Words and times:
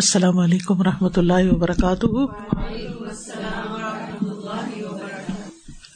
السلام 0.00 0.38
علیکم 0.38 0.80
و 0.80 0.84
رحمۃ 0.84 1.16
اللہ 1.16 1.52
وبرکاتہ۔ 1.52 2.06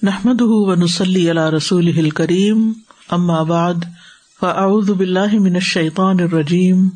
نحمد 0.02 0.42
ونسلی 0.42 1.30
علی 1.30 1.56
رسول 1.56 2.10
کریم 2.10 2.72
ام 3.10 3.30
آباد 3.30 3.74
فاعوذ 4.40 4.90
باللہ 4.90 5.38
من 5.40 5.54
الشیطان 5.54 6.20
الرجیم، 6.20 6.88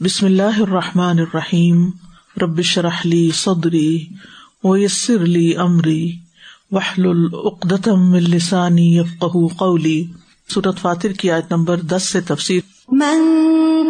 بسم 0.00 0.26
اللہ 0.26 0.60
الرحمٰن 0.60 1.18
الرحیم 1.18 1.90
ربش 2.42 2.78
رحلی 2.78 3.30
صدری 3.34 4.06
ویسر 4.64 5.22
علی 5.22 5.54
عمری 5.54 6.16
وحل 6.72 7.06
العقدم 7.06 8.12
السانی 8.12 8.96
یفقہ 8.96 9.46
قولی۔ 9.56 10.04
صورت 10.54 10.78
فاتر 10.82 11.12
کی 11.12 11.30
آیت 11.30 11.52
نمبر 11.52 11.76
دس 11.76 12.02
سے 12.02 12.20
تفصیل 12.20 12.60
من 12.88 13.18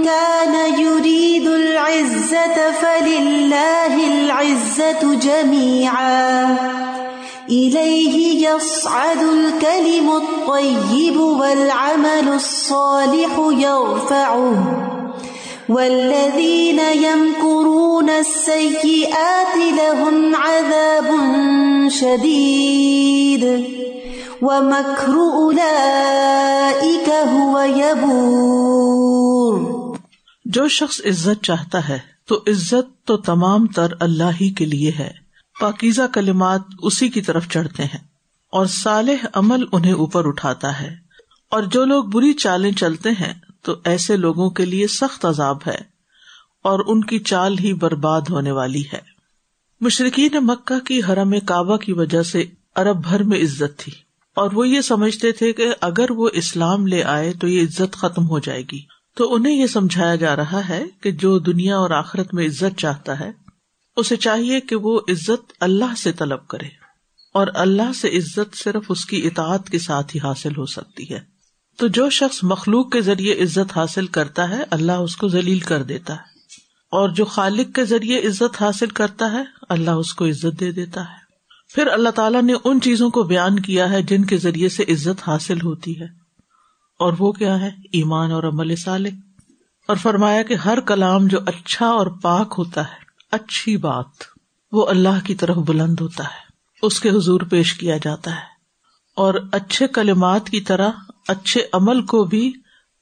كان 0.04 0.80
يريد 0.80 1.46
العزة 1.46 2.60
فلله 2.80 3.96
العزة 4.06 5.14
جميعا۔ 5.20 6.42
إليه 7.50 8.32
يصعد 8.48 9.22
الكلم 9.22 10.10
الطيب 10.10 11.20
والعمل 11.20 12.28
الصالح 12.28 13.40
يرفعه۔ 13.58 14.62
والذين 15.68 16.78
يمكرون 16.94 18.10
السيئات 18.10 19.56
لهم 19.56 20.32
عذاب 20.42 21.12
شديد۔ 21.90 23.44
ومكر 24.42 25.12
أولئك 25.16 26.25
هو 27.64 28.86
جو 30.44 30.68
شخص 30.68 31.00
عزت 31.04 31.44
چاہتا 31.44 31.88
ہے، 31.88 31.98
تو 32.28 32.44
عزت 32.46 33.06
تو 33.06 33.16
تمام 33.16 33.66
تر 33.66 33.86
اللہ 34.00 34.30
ہی 34.40 34.50
کے 34.50 34.64
لیے 34.64 34.92
ہے۔ 34.98 35.10
پاکیزہ 35.60 36.02
کلمات 36.12 36.60
اسی 36.82 37.08
کی 37.08 37.22
طرف 37.22 37.48
چڑھتے 37.48 37.84
ہیں 37.84 38.04
اور 38.50 38.66
صالح 38.66 39.26
عمل 39.34 39.64
انہیں 39.72 39.92
اوپر 39.92 40.26
اٹھاتا 40.26 40.80
ہے۔ 40.80 40.94
اور 41.50 41.62
جو 41.62 41.84
لوگ 41.84 42.04
بری 42.04 42.32
چالیں 42.32 42.72
چلتے 42.72 43.10
ہیں، 43.10 43.32
تو 43.62 43.74
ایسے 43.84 44.16
لوگوں 44.16 44.50
کے 44.50 44.64
لیے 44.64 44.86
سخت 44.86 45.24
عذاب 45.24 45.58
ہے 45.66 45.78
اور 46.62 46.80
ان 46.86 47.04
کی 47.04 47.18
چال 47.18 47.58
ہی 47.58 47.72
برباد 47.72 48.20
ہونے 48.30 48.50
والی 48.50 48.82
ہے۔ 48.92 49.00
مشرقین 49.80 50.36
مکہ 50.40 50.78
کی 50.78 51.00
حرم 51.08 51.34
کعبہ 51.46 51.76
کی 51.76 51.92
وجہ 51.92 52.22
سے 52.22 52.44
ارب 52.76 53.02
بھر 53.02 53.22
میں 53.22 53.38
عزت 53.38 53.78
تھی۔ 53.78 54.05
اور 54.36 54.50
وہ 54.52 54.68
یہ 54.68 54.80
سمجھتے 54.80 55.32
تھے 55.32 55.52
کہ 55.52 55.66
اگر 55.80 56.10
وہ 56.10 56.28
اسلام 56.32 56.86
لے 56.86 57.02
آئے 57.02 57.32
تو 57.32 57.48
یہ 57.48 57.62
عزت 57.62 57.92
ختم 57.92 58.28
ہو 58.28 58.38
جائے 58.38 58.62
گی۔ 58.72 58.80
تو 59.16 59.34
انہیں 59.34 59.54
یہ 59.54 59.66
سمجھایا 59.66 60.14
جا 60.14 60.36
رہا 60.36 60.68
ہے 60.68 60.84
کہ 61.00 61.10
جو 61.10 61.38
دنیا 61.38 61.76
اور 61.76 61.90
آخرت 61.90 62.34
میں 62.34 62.46
عزت 62.46 62.78
چاہتا 62.78 63.20
ہے، 63.20 63.30
اسے 63.96 64.16
چاہیے 64.16 64.60
کہ 64.60 64.76
وہ 64.76 65.00
عزت 65.08 65.52
اللہ 65.60 65.94
سے 65.98 66.12
طلب 66.12 66.46
کرے۔ 66.46 66.66
اور 67.34 67.46
اللہ 67.54 67.92
سے 68.00 68.18
عزت 68.18 68.56
صرف 68.56 68.82
اس 68.88 69.06
کی 69.06 69.26
اطاعت 69.26 69.70
کے 69.70 69.78
ساتھ 69.78 70.16
ہی 70.16 70.20
حاصل 70.20 70.56
ہو 70.56 70.66
سکتی 70.66 71.14
ہے۔ 71.14 71.20
تو 71.76 71.86
جو 71.86 72.10
شخص 72.10 72.38
مخلوق 72.42 72.92
کے 72.92 73.00
ذریعے 73.00 73.42
عزت 73.42 73.76
حاصل 73.76 74.06
کرتا 74.06 74.48
ہے، 74.48 74.64
اللہ 74.70 74.92
اس 74.92 75.16
کو 75.16 75.28
ذلیل 75.28 75.58
کر 75.58 75.82
دیتا 75.82 76.14
ہے۔ 76.14 76.36
اور 76.90 77.08
جو 77.08 77.24
خالق 77.24 77.74
کے 77.74 77.84
ذریعے 77.84 78.18
عزت 78.18 78.62
حاصل 78.62 78.86
کرتا 78.86 79.32
ہے، 79.32 79.42
اللہ 79.68 79.90
اس 79.90 80.14
کو 80.14 80.26
عزت 80.26 80.60
دے 80.60 80.72
دیتا 80.72 81.00
ہے۔ 81.00 81.25
پھر 81.74 81.86
اللہ 81.86 82.08
تعالیٰ 82.08 82.42
نے 82.42 82.52
ان 82.64 82.80
چیزوں 82.80 83.10
کو 83.10 83.22
بیان 83.22 83.60
کیا 83.60 83.90
ہے 83.90 84.02
جن 84.02 84.24
کے 84.24 84.36
ذریعے 84.36 84.68
سے 84.68 84.82
عزت 84.82 85.28
حاصل 85.28 85.60
ہوتی 85.60 86.00
ہے۔ 86.00 86.04
اور 86.98 87.12
وہ 87.18 87.32
کیا 87.32 87.60
ہے؟ 87.60 87.70
ایمان 87.92 88.32
اور 88.32 88.42
عمل 88.42 88.76
سالے 88.76 89.10
اور 89.88 89.96
فرمایا 89.96 90.42
کہ 90.42 90.54
ہر 90.54 90.80
کلام 90.80 91.26
جو 91.26 91.38
اچھا 91.46 91.86
اور 91.86 92.06
پاک 92.06 92.54
ہوتا 92.58 92.80
ہے، 92.80 92.96
اچھی 93.32 93.76
بات، 93.76 94.06
وہ 94.72 94.86
اللہ 94.86 95.24
کی 95.24 95.34
طرف 95.34 95.56
بلند 95.56 96.00
ہوتا 96.00 96.24
ہے۔ 96.24 96.46
اس 96.82 97.00
کے 97.00 97.10
حضور 97.10 97.40
پیش 97.40 97.74
کیا 97.74 97.96
جاتا 97.96 98.30
ہے۔ 98.30 98.56
اور 99.16 99.34
اچھے 99.52 99.88
کلمات 99.88 100.50
کی 100.50 100.60
طرح 100.60 100.90
اچھے 101.28 101.66
عمل 101.72 102.02
کو 102.02 102.24
بھی 102.24 102.52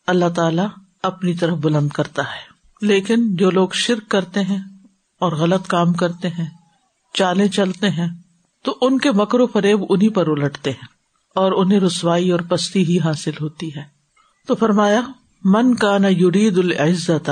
اللہ 0.06 0.28
تعالی 0.36 0.62
اپنی 1.02 1.34
طرف 1.34 1.58
بلند 1.58 1.88
کرتا 1.88 2.22
ہے۔ 2.22 2.54
لیکن 2.86 3.36
جو 3.36 3.50
لوگ 3.50 3.68
شرک 3.72 4.08
کرتے 4.08 4.40
ہیں 4.40 4.58
اور 5.20 5.32
غلط 5.32 5.66
کام 5.66 5.92
کرتے 5.92 6.28
ہیں 6.28 6.46
چالے 7.14 7.48
چلتے 7.48 7.90
ہیں 7.90 8.08
تو 8.64 8.76
ان 8.80 8.98
کے 8.98 9.10
مکر 9.12 9.40
و 9.40 9.46
فریب 9.46 9.84
انہیں 9.88 10.08
پر 10.08 10.26
الٹتے 10.26 10.70
ہیں 10.70 10.86
اور 11.34 11.52
انہیں 11.52 11.80
رسوائی 11.80 12.30
اور 12.30 12.40
پستی 12.40 12.84
ہی 12.84 12.98
حاصل 13.00 13.32
ہوتی 13.40 13.74
ہے۔ 13.76 13.82
تو 14.46 14.54
فرمایا، 14.54 15.00
من 15.44 15.74
کا 15.74 15.98
نہ 15.98 16.06
یورید 16.06 16.58
العزت 16.58 17.30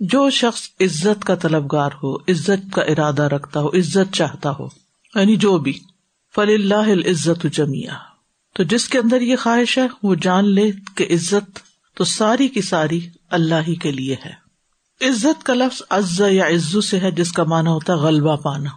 جو 0.00 0.30
شخص 0.30 0.62
عزت 0.80 1.24
کا 1.24 1.34
طلبگار 1.34 1.90
ہو، 2.02 2.16
عزت 2.16 2.72
کا 2.72 2.82
ارادہ 2.82 3.22
رکھتا 3.22 3.60
ہو، 3.60 3.68
عزت 3.68 4.14
چاہتا 4.14 4.50
ہو 4.50 4.66
یعنی 5.14 5.36
جو 5.36 5.58
بھی 5.58 5.78
فل 6.34 6.48
اللہ 6.48 7.08
عزت 7.10 7.46
جمیا 7.52 7.94
تو 8.54 8.62
جس 8.62 8.88
کے 8.88 8.98
اندر 8.98 9.20
یہ 9.20 9.36
خواہش 9.36 9.78
ہے، 9.78 9.86
وہ 10.02 10.14
جان 10.14 10.48
لے 10.48 10.70
کہ 10.94 11.06
عزت 11.10 11.58
تو 11.96 12.04
ساری 12.04 12.48
کی 12.48 12.62
ساری 12.62 13.00
اللہ 13.30 13.54
ہی 13.68 13.74
کے 13.74 13.92
لیے 13.92 14.16
ہے۔ 14.26 14.32
عزت 15.08 15.44
کا 15.44 15.54
لفظ 15.54 15.82
عز 15.90 16.22
یا 16.30 16.46
عزو 16.46 16.80
سے 16.80 17.00
ہے، 17.00 17.10
جس 17.10 17.32
کا 17.32 17.44
مانا 17.44 17.70
ہوتا 17.70 17.92
ہے 17.92 17.98
غلبہ 17.98 18.36
پانا، 18.36 18.70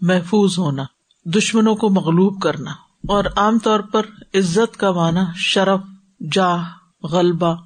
محفوظ 0.00 0.58
ہونا۔ 0.58 0.84
دشمنوں 1.24 1.74
کو 1.74 1.90
مغلوب 1.90 2.42
کرنا 2.42 2.70
اور 3.08 3.24
عام 3.36 3.58
طور 3.58 3.80
پر 3.80 4.02
عزت 4.34 4.76
کا 4.76 4.92
معنی 4.92 5.20
شرف، 5.36 5.80
جاہ، 6.32 6.64
غلبہ، 7.02 7.56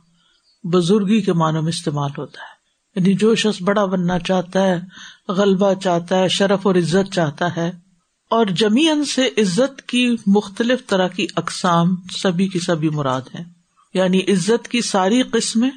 بزرگی 0.64 1.20
کے 1.20 1.32
معنوں 1.32 1.62
میں 1.62 1.68
استعمال 1.68 2.10
ہوتا 2.18 2.40
ہے۔ 2.40 2.58
یعنی 2.96 3.14
جو 3.14 3.34
شخص 3.34 3.62
بڑا 3.62 3.84
بننا 3.84 4.18
چاہتا 4.18 4.62
ہے، 4.62 4.80
غلبہ 5.28 5.74
چاہتا 5.74 6.18
ہے، 6.18 6.28
شرف 6.28 6.60
اور 6.62 6.74
عزت 6.74 7.12
چاہتا 7.12 7.56
ہے، 7.56 7.72
اور 8.30 8.46
جمیان 8.46 9.04
سے 9.04 9.28
عزت 9.38 9.82
کی 9.82 10.16
مختلف 10.26 10.86
طرح 10.86 11.08
کی 11.08 11.26
اقسام 11.36 11.96
سبھی 12.10 12.48
کی 12.48 12.58
سبھی 12.58 12.88
مراد 12.88 13.20
ہے 13.34 13.44
یعنی 13.94 14.20
عزت 14.20 14.68
کی 14.68 14.80
ساری 14.80 15.22
قسمیں 15.22 15.70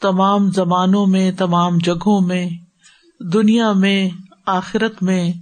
تمام 0.00 0.50
زمانوں 0.50 1.06
میں، 1.06 1.32
تمام 1.32 1.78
جگہوں 1.78 2.20
میں، 2.20 2.48
دنیا 3.20 3.72
میں، 3.72 4.08
آخرت 4.46 5.02
میں، 5.02 5.32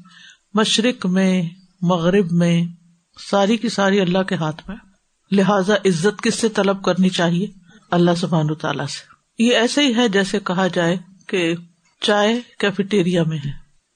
مشرق 0.54 1.06
میں 1.06 1.42
مغرب 1.88 2.32
میں 2.32 2.64
ساری 3.30 3.56
کی 3.56 3.68
ساری 3.68 4.00
اللہ 4.00 4.22
کے 4.22 4.34
ہاتھ 4.34 4.68
میں، 4.68 4.76
لہذا 5.32 5.74
عزت 5.74 6.22
کس 6.22 6.34
سے 6.34 6.48
طلب 6.48 6.82
کرنی 6.82 7.08
چاہیے؟ 7.08 7.46
اللہ 7.90 8.10
سبحان 8.16 8.54
تعالیٰ 8.54 8.86
سے۔ 8.86 9.14
یہ 9.42 9.56
ایسے 9.56 9.86
ہی 9.86 9.94
ہے 9.94 10.08
جیسے 10.08 10.38
کہا 10.40 10.66
جائے 10.66 10.96
کہ 11.26 11.54
چائے 12.00 12.40
کیفیٹیریا 12.58 13.24
میں 13.24 13.38
ہے۔ 13.38 13.50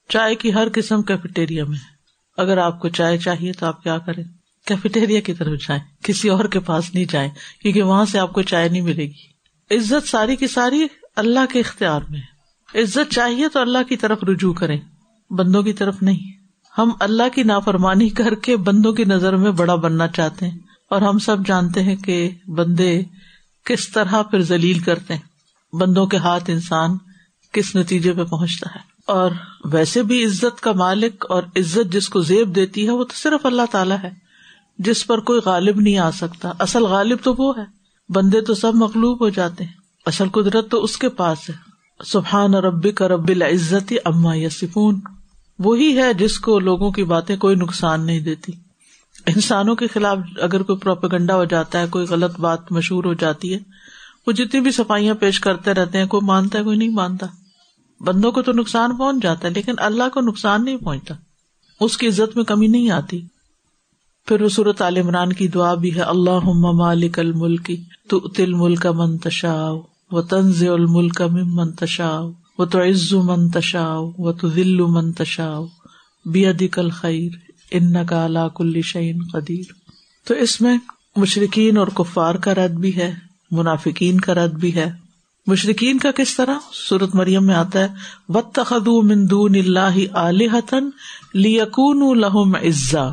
چائے 0.09 0.35
کی 0.35 0.55
ہر 0.55 0.69
قسم 0.75 1.03
کیفیٹیریا 1.03 1.65
میں 1.65 1.79
ہے۔ 1.79 1.99
اگر 2.37 2.59
آپ 2.59 2.81
کو 2.81 2.89
چائے 2.89 3.19
چاہیے 3.19 3.53
تو 3.53 3.67
آپ 3.67 3.83
کیا 3.83 3.99
کریں؟ 3.99 4.25
کیفیٹیریا 4.67 5.21
کی 5.21 5.35
طرف 5.35 5.69
جائیں۔ 5.69 5.83
کسی 6.03 6.29
اور 6.29 6.45
کے 6.45 6.61
پاس 6.61 6.95
نہیں 6.95 7.05
جائیں، 7.05 7.31
کیونکہ 7.63 7.83
وہاں 7.83 8.05
سے 8.05 8.19
آپ 8.19 8.33
کو 8.33 8.43
چائے 8.43 8.69
نہیں 8.69 8.83
ملے 8.83 9.05
گی۔ 9.05 9.39
عزت 9.71 10.09
ساری 10.09 10.37
کی 10.37 10.47
ساری 10.47 10.87
اللہ 11.17 11.53
کے 11.53 11.61
اختیار 11.61 12.01
میں 12.09 12.21
عزت 12.75 13.13
چاہیے 13.13 13.49
تو 13.49 13.61
اللہ 13.61 13.83
کی 13.89 13.97
طرف 13.97 14.25
رجوع 14.25 14.53
کریں، 14.53 14.81
بندوں 15.31 15.63
کی 15.63 15.73
طرف 15.73 16.03
نہیں۔ 16.03 16.38
ہم 16.79 16.91
اللہ 17.01 17.23
کی 17.35 17.43
نافرمانی 17.43 18.09
کر 18.09 18.35
کے 18.35 18.57
بندوں 18.57 18.93
کی 18.93 19.05
نظر 19.05 19.37
میں 19.37 19.51
بڑا 19.51 19.75
بننا 19.75 20.09
چاہتے 20.09 20.49
ہیں 20.49 20.59
اور 20.91 21.03
ہم 21.03 21.19
سب 21.19 21.37
جانتے 21.47 21.83
ہیں 21.83 21.97
کہ 21.97 22.31
بندے 22.47 23.03
کس 23.65 23.89
طرح 23.89 24.23
پھر 24.23 24.43
ذلیل 24.43 24.79
کرتے 24.79 25.15
ہیں۔ 25.15 25.21
بندوں 25.77 26.07
کے 26.07 26.17
ہاتھ 26.17 26.45
انسان 26.49 26.97
کس 27.53 27.77
نتیجے 27.77 28.13
پہ 28.13 28.25
پہنچتا 28.25 28.71
ہے۔ 28.75 28.81
اور 29.07 29.31
ویسے 29.65 30.03
بھی 30.03 30.25
عزت 30.25 30.61
کا 30.61 30.73
مالک 30.73 31.27
اور 31.29 31.43
عزت 31.57 31.93
جس 31.93 32.09
کو 32.09 32.21
زیب 32.21 32.57
دیتی 32.57 32.87
ہے 32.87 32.91
وہ 32.91 33.05
تو 33.05 33.15
صرف 33.15 33.47
اللہ 33.47 33.63
تعالیٰ 33.71 33.97
ہے۔ 34.03 34.11
جس 34.79 35.07
پر 35.07 35.21
کوئی 35.21 35.41
غالب 35.45 35.81
نہیں 35.81 35.99
آ 35.99 36.11
سکتا۔ 36.11 36.53
اصل 36.59 36.83
غالب 36.83 37.19
تو 37.23 37.35
وہ 37.39 37.59
ہے۔ 37.59 37.65
بندے 38.09 38.41
تو 38.41 38.55
سب 38.55 38.75
مغلوب 38.75 39.21
ہو 39.21 39.29
جاتے 39.29 39.65
ہیں۔ 39.65 39.73
اصل 40.07 40.29
قدرت 40.29 40.71
تو 40.71 40.85
اس 40.85 40.97
کے 40.97 41.09
پاس 41.09 41.51
ہے۔ 41.51 41.55
سبحان 42.05 42.55
ربی 42.55 42.93
کا 42.93 43.09
رب 43.09 43.29
العزت 43.29 43.93
اما 44.05 44.35
یا 44.35 44.49
وہی 45.59 45.99
ہے 45.99 46.15
جس 46.15 46.39
کو 46.39 46.59
لوگوں 46.59 46.91
کی 46.91 47.05
باتیں 47.05 47.37
کوئی 47.37 47.57
نقصان 47.57 48.07
نہیں 48.07 48.21
دیتی۔ 48.21 48.53
انسانوں 49.27 49.75
کے 49.75 49.87
خلاف 49.87 50.19
اگر 50.41 50.63
کوئی 50.63 50.79
پروپیگنڈا 50.79 51.35
ہو 51.35 51.45
جاتا 51.45 51.81
ہے، 51.81 51.87
کوئی 51.87 52.07
غلط 52.07 52.41
بات 52.41 52.73
مشہور 52.73 53.05
ہو 53.05 53.15
جاتی 53.15 53.55
ہے، 53.55 53.59
وہ 54.27 54.33
جتنی 54.33 54.61
بھی 54.61 54.71
صفائیاں 54.71 55.15
پیش 55.15 55.41
کرتے 55.41 55.75
رہتے 55.75 55.99
ہیں، 55.99 56.07
کوئی 56.07 56.27
مانتا 56.27 56.59
ہے، 56.59 56.65
کوئی 56.65 56.79
نہیں 56.79 56.89
مانتا۔ 56.89 57.27
بندوں 58.01 58.33
کو 58.33 58.43
تو 58.43 58.53
نقصان 58.53 58.97
پہنچ 58.97 59.23
جاتا 59.23 59.49
ہے، 59.49 59.53
لیکن 59.53 59.75
اللہ 59.79 60.03
کو 60.15 60.21
نقصان 60.21 60.65
نہیں 60.65 60.77
پہنچتا۔ 60.77 61.15
اس 61.81 61.97
کی 61.97 62.09
عزت 62.09 62.37
میں 62.37 62.45
کمی 62.45 62.67
نہیں 62.67 62.91
آتی۔ 62.91 63.21
پھر 64.27 64.43
وہ 64.43 64.49
صورت 64.49 64.83
عال 64.83 64.97
عمران 64.97 65.33
کی 65.33 65.49
دعا 65.49 65.75
بھی 65.75 65.95
ہے 65.95 66.01
اللہ 66.01 66.71
مالک 66.73 67.19
الملکی 67.19 67.85
تو 68.09 68.21
تل 68.21 68.55
ملک 68.55 68.87
منتشا 68.87 69.71
و 70.11 70.23
تنز 70.23 70.63
الملک 70.63 71.23
منتشا 71.23 72.21
وہ 72.59 72.65
تو 72.65 72.83
عز 72.83 73.13
منتشا 73.13 73.95
و 73.99 74.33
تو 74.33 74.49
دل 74.49 74.81
منتشا 74.81 75.61
بیدل 76.25 76.91
خیر 76.91 77.33
ان 77.71 78.07
کا 78.07 78.25
اللہ 78.25 78.49
کل 78.55 78.83
شعین 78.83 79.23
قدیر 79.33 79.73
تو 80.25 80.35
اس 80.35 80.61
میں 80.61 80.79
مشرقین 81.17 81.77
اور 81.77 81.87
کفار 81.87 82.35
کا 82.35 82.55
رد 82.55 82.71
بھی 82.71 82.97
ہے، 82.97 83.15
منافقین 83.51 84.21
کا 84.21 84.35
رد 84.35 84.53
بھی 84.53 84.75
ہے۔ 84.75 84.93
مشرقین 85.47 85.99
کا 85.99 86.11
کس 86.11 86.37
طرح؟ 86.37 86.55
سورت 86.89 87.15
مریم 87.15 87.47
میں 87.47 87.55
آتا 87.55 87.79
ہے 87.79 87.89
و 88.29 88.41
تخد 88.41 88.89
مندون 88.89 89.55
اللہ 89.55 90.17
علیحتن 90.17 90.91
لیکون 91.35 92.21
لہم 92.21 92.55
عزا۔ 92.55 93.09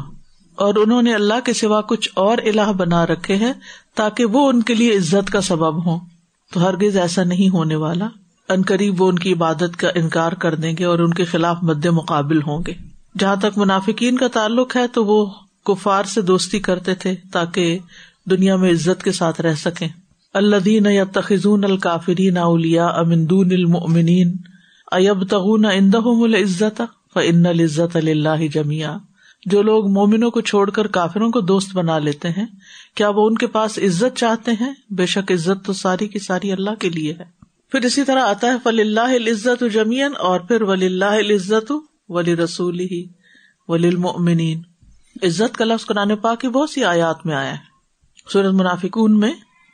اور 0.56 0.76
انہوں 0.76 1.02
نے 1.02 1.16
اللہ 1.16 1.40
کے 1.46 1.54
سوا 1.54 1.82
کچھ 1.82 2.10
اور 2.14 2.38
الہ 2.38 2.72
بنا 2.72 3.06
رکھے 3.06 3.36
ہیں 3.36 3.54
تاکہ 3.96 4.26
وہ 4.26 4.50
ان 4.50 4.62
کے 4.62 4.74
لیے 4.74 4.98
عزت 4.98 5.30
کا 5.30 5.42
سبب 5.42 5.86
ہوں۔ 5.86 6.00
تو 6.54 6.70
ہرگز 6.70 6.98
ایسا 6.98 7.24
نہیں 7.24 7.50
ہونے 7.50 7.76
والا۔ 7.76 8.08
ان 8.50 8.62
قریب 8.62 9.02
وہ 9.02 9.08
ان 9.08 9.20
کی 9.20 9.34
عبادت 9.34 9.78
کا 9.78 9.90
انکار 9.96 10.32
کر 10.32 10.56
دیں 10.56 10.74
گے 10.80 10.86
اور 10.86 11.00
ان 11.00 11.14
کے 11.14 11.26
خلاف 11.26 11.58
مد 11.62 11.86
مقابل 11.86 12.42
ہوں 12.42 12.64
گے۔ 12.68 12.74
جہاں 13.20 13.36
تک 13.36 13.58
منافقین 13.58 14.18
کا 14.18 14.28
تعلق 14.28 14.76
ہے 14.76 14.88
تو 14.88 15.06
وہ 15.06 15.26
کفار 15.66 16.04
سے 16.04 16.22
دوستی 16.22 16.60
کرتے 16.60 16.96
تھے 16.96 17.16
تاکہ 17.32 17.80
دنیا 18.30 18.56
میں 18.56 18.72
عزت 18.72 19.04
کے 19.04 19.12
ساتھ 19.12 19.42
رہ 19.42 19.56
سکیں۔ 19.56 19.88
اللہ 20.34 20.56
دین 20.56 20.86
یا 20.86 21.04
تخذون 21.04 21.64
الکافرین 21.64 22.38
اولیا 22.38 22.88
امندون 22.88 23.52
المؤمنین 23.52 24.36
ایب 24.92 25.28
تغون 25.28 25.66
اندہم 25.66 26.24
العزت 26.24 26.82
فان 27.14 27.46
العزت 27.46 27.98
للہ 27.98 28.48
جميعا 28.54 28.98
جو 29.46 29.62
لوگ 29.62 29.90
مومنوں 29.90 30.32
کو 30.32 30.42
چھوڑ 30.42 30.70
کر 30.70 30.88
کافروں 30.88 31.32
کو 31.32 31.42
دوست 31.42 31.76
بنا 31.76 32.00
لیتے 32.00 32.30
ہیں، 32.30 32.46
کیا 32.96 33.10
وہ 33.10 33.28
ان 33.28 33.36
کے 33.36 33.48
پاس 33.48 33.78
عزت 33.78 34.18
چاہتے 34.18 34.52
ہیں؟ 34.52 34.74
بے 34.90 35.06
شک 35.06 35.32
عزت 35.32 35.66
تو 35.66 35.74
ساری 35.74 36.08
کی 36.08 36.20
ساری 36.20 36.52
اللہ 36.52 36.76
کے 36.80 36.90
لیے 36.90 37.14
ہے۔ 37.14 37.45
پھر 37.76 37.86
اسی 37.86 38.04
طرح 38.04 38.20
آتا 38.20 38.48
ہے 38.48 38.56
فلی 38.64 38.82
اللہ 38.82 39.30
عزت 39.30 39.64
جمین 39.74 40.12
اور 40.20 40.40
پھر 40.40 40.62
ولی 40.62 40.86
اللہ 40.86 41.34
عزت 41.36 41.72
ولی 42.10 42.36
رسول 42.36 42.80
ہی 42.80 43.08
ولی 43.68 43.88
المنین 43.88 44.62
عزت 45.24 45.58
کا 45.58 45.66
لفظ 45.66 45.86
قرآن 45.86 46.16
پاک 46.16 46.42
کی 46.42 46.48
بہت 46.48 46.70
سی 46.70 46.84
آیات 46.84 47.26
میں 47.26 47.36
آیا 47.36 47.52
ہے۔ 47.52 47.58
سورت 48.34 48.54
منافقون 48.54 49.20
میں 49.20 49.34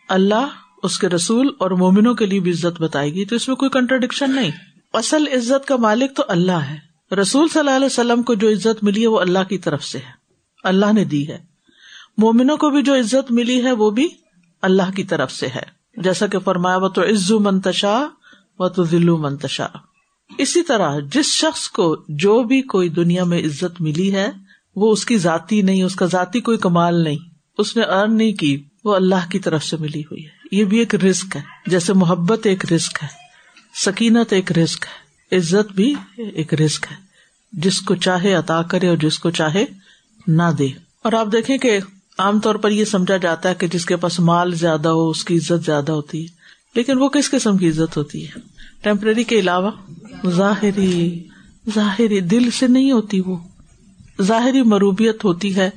اللہ 0.09 0.47
اس 0.83 0.99
کے 0.99 1.09
رسول 1.09 1.49
اور 1.59 1.71
مومنوں 1.71 2.13
کے 2.13 2.25
لیے 2.25 2.39
بھی 2.39 2.51
عزت 2.51 2.81
بتائے 2.81 3.13
گی، 3.13 3.25
تو 3.25 3.35
اس 3.35 3.47
میں 3.47 3.55
کوئی 3.55 3.69
کنٹرڈکشن 3.69 4.35
نہیں۔ 4.35 4.51
اصل 4.93 5.23
عزت 5.35 5.67
کا 5.67 5.75
مالک 5.75 6.15
تو 6.15 6.23
اللہ 6.27 6.51
ہے۔ 6.51 6.77
رسول 7.15 7.47
صلی 7.47 7.59
اللہ 7.59 7.71
علیہ 7.71 7.85
وسلم 7.85 8.23
کو 8.23 8.33
جو 8.33 8.49
عزت 8.49 8.83
ملی 8.83 9.01
ہے 9.01 9.07
وہ 9.07 9.19
اللہ 9.19 9.43
کی 9.49 9.57
طرف 9.57 9.83
سے 9.83 9.97
ہے۔ 9.97 10.11
اللہ 10.63 10.93
نے 10.93 11.03
دی 11.03 11.27
ہے۔ 11.27 11.37
مومنوں 12.17 12.57
کو 12.57 12.69
بھی 12.69 12.81
جو 12.81 12.95
عزت 12.95 13.31
ملی 13.31 13.63
ہے 13.63 13.71
وہ 13.71 13.89
بھی 13.89 14.07
اللہ 14.61 14.91
کی 14.95 15.03
طرف 15.03 15.31
سے 15.31 15.47
ہے۔ 15.47 15.80
جیسا 15.97 16.27
کہ 16.27 16.39
فرمایا 16.39 16.77
وہ 16.77 16.87
تو 16.87 17.03
عزو 17.03 17.39
منتشا 17.39 18.07
و 18.59 18.69
تو 18.69 18.83
ذلو 18.83 19.17
منتشا 19.17 19.67
اسی 20.37 20.63
طرح 20.63 20.99
جس 21.13 21.25
شخص 21.25 21.67
کو 21.67 22.03
جو 22.07 22.43
بھی 22.43 22.61
کوئی 22.61 22.89
دنیا 22.89 23.23
میں 23.23 23.39
عزت 23.39 23.81
ملی 23.81 24.15
ہے، 24.15 24.31
وہ 24.75 24.91
اس 24.91 25.05
کی 25.05 25.17
ذاتی 25.17 25.61
نہیں، 25.61 25.83
اس 25.83 25.95
کا 25.95 26.05
ذاتی 26.05 26.41
کوئی 26.41 26.57
کمال 26.57 27.03
نہیں۔ 27.03 27.17
اس 27.57 27.77
نے 27.77 27.83
ارن 27.83 28.17
نہیں 28.17 28.33
کی، 28.33 28.63
وہ 28.83 28.95
اللہ 28.95 29.29
کی 29.31 29.39
طرف 29.39 29.63
سے 29.63 29.77
ملی 29.77 30.01
ہوئی 30.01 30.25
ہے۔ 30.25 30.29
یہ 30.51 30.63
بھی 30.63 30.79
ایک 30.79 30.95
رسک 30.95 31.35
ہے۔ 31.35 31.41
جیسے 31.67 31.93
محبت 31.93 32.47
ایک 32.47 32.73
رسک 32.73 32.97
ہے، 33.03 33.07
سکینت 33.85 34.33
ایک 34.33 34.51
رسک 34.51 34.85
ہے، 34.85 35.37
عزت 35.37 35.71
بھی 35.71 35.95
ایک 36.17 36.53
رسک 36.53 36.85
ہے۔ 36.91 36.95
جس 37.51 37.81
کو 37.81 37.95
چاہے 37.95 38.33
عطا 38.33 38.61
کرے 38.61 38.87
اور 38.87 38.97
جس 38.97 39.19
کو 39.19 39.29
چاہے 39.29 39.65
نہ 40.27 40.51
دے۔ 40.59 40.67
اور 41.03 41.13
آپ 41.13 41.27
دیکھیں 41.31 41.57
کہ 41.57 41.79
عام 42.21 42.39
طور 42.39 42.55
پر 42.55 42.69
یہ 42.69 42.85
سمجھا 42.85 43.17
جاتا 43.17 43.49
ہے 43.49 43.55
کہ 43.55 43.67
جس 43.67 43.85
کے 43.85 43.95
پاس 43.95 44.19
مال 44.19 44.55
زیادہ 44.55 44.89
ہو، 44.89 45.09
اس 45.09 45.25
کی 45.25 45.37
عزت 45.37 45.65
زیادہ 45.65 45.91
ہوتی 45.91 46.21
ہے۔ 46.21 46.27
لیکن 46.75 46.97
وہ 46.97 47.07
کس 47.07 47.31
قسم 47.31 47.57
کی 47.57 47.69
عزت 47.69 47.97
ہوتی 47.97 48.25
ہے؟ 48.25 48.39
ٹیمپرری 48.81 49.23
کے 49.23 49.39
علاوہ 49.39 49.71
ظاہری 50.29 51.23
ظاہری 51.75 52.19
دل 52.19 52.51
سے 52.51 52.67
نہیں 52.67 52.91
ہوتی 52.91 53.19
وہ۔ 53.19 53.37
ظاہری 54.21 54.61
مروبیت 54.61 55.25
ہوتی 55.25 55.55
ہے 55.55 55.69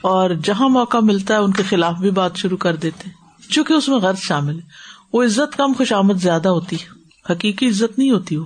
اور 0.00 0.30
جہاں 0.44 0.68
موقع 0.68 0.96
ملتا 1.02 1.34
ہے 1.34 1.38
ان 1.38 1.52
کے 1.52 1.62
خلاف 1.62 1.94
بھی 1.96 2.10
بات 2.10 2.36
شروع 2.36 2.56
کر 2.56 2.76
دیتے 2.76 3.10
چونکہ 3.50 3.72
اس 3.72 3.88
میں 3.88 3.98
غرض 3.98 4.18
شامل 4.18 4.54
ہے۔ 4.54 4.68
وہ 5.12 5.24
عزت 5.24 5.56
کم 5.56 5.72
خوش 5.72 5.92
آمد 5.92 6.14
زیادہ 6.14 6.48
ہوتی 6.48 6.76
ہے۔ 6.76 6.94
حقیقی 7.32 7.68
عزت 7.68 7.98
نہیں 7.98 8.10
ہوتی 8.10 8.36
وہ۔ 8.36 8.44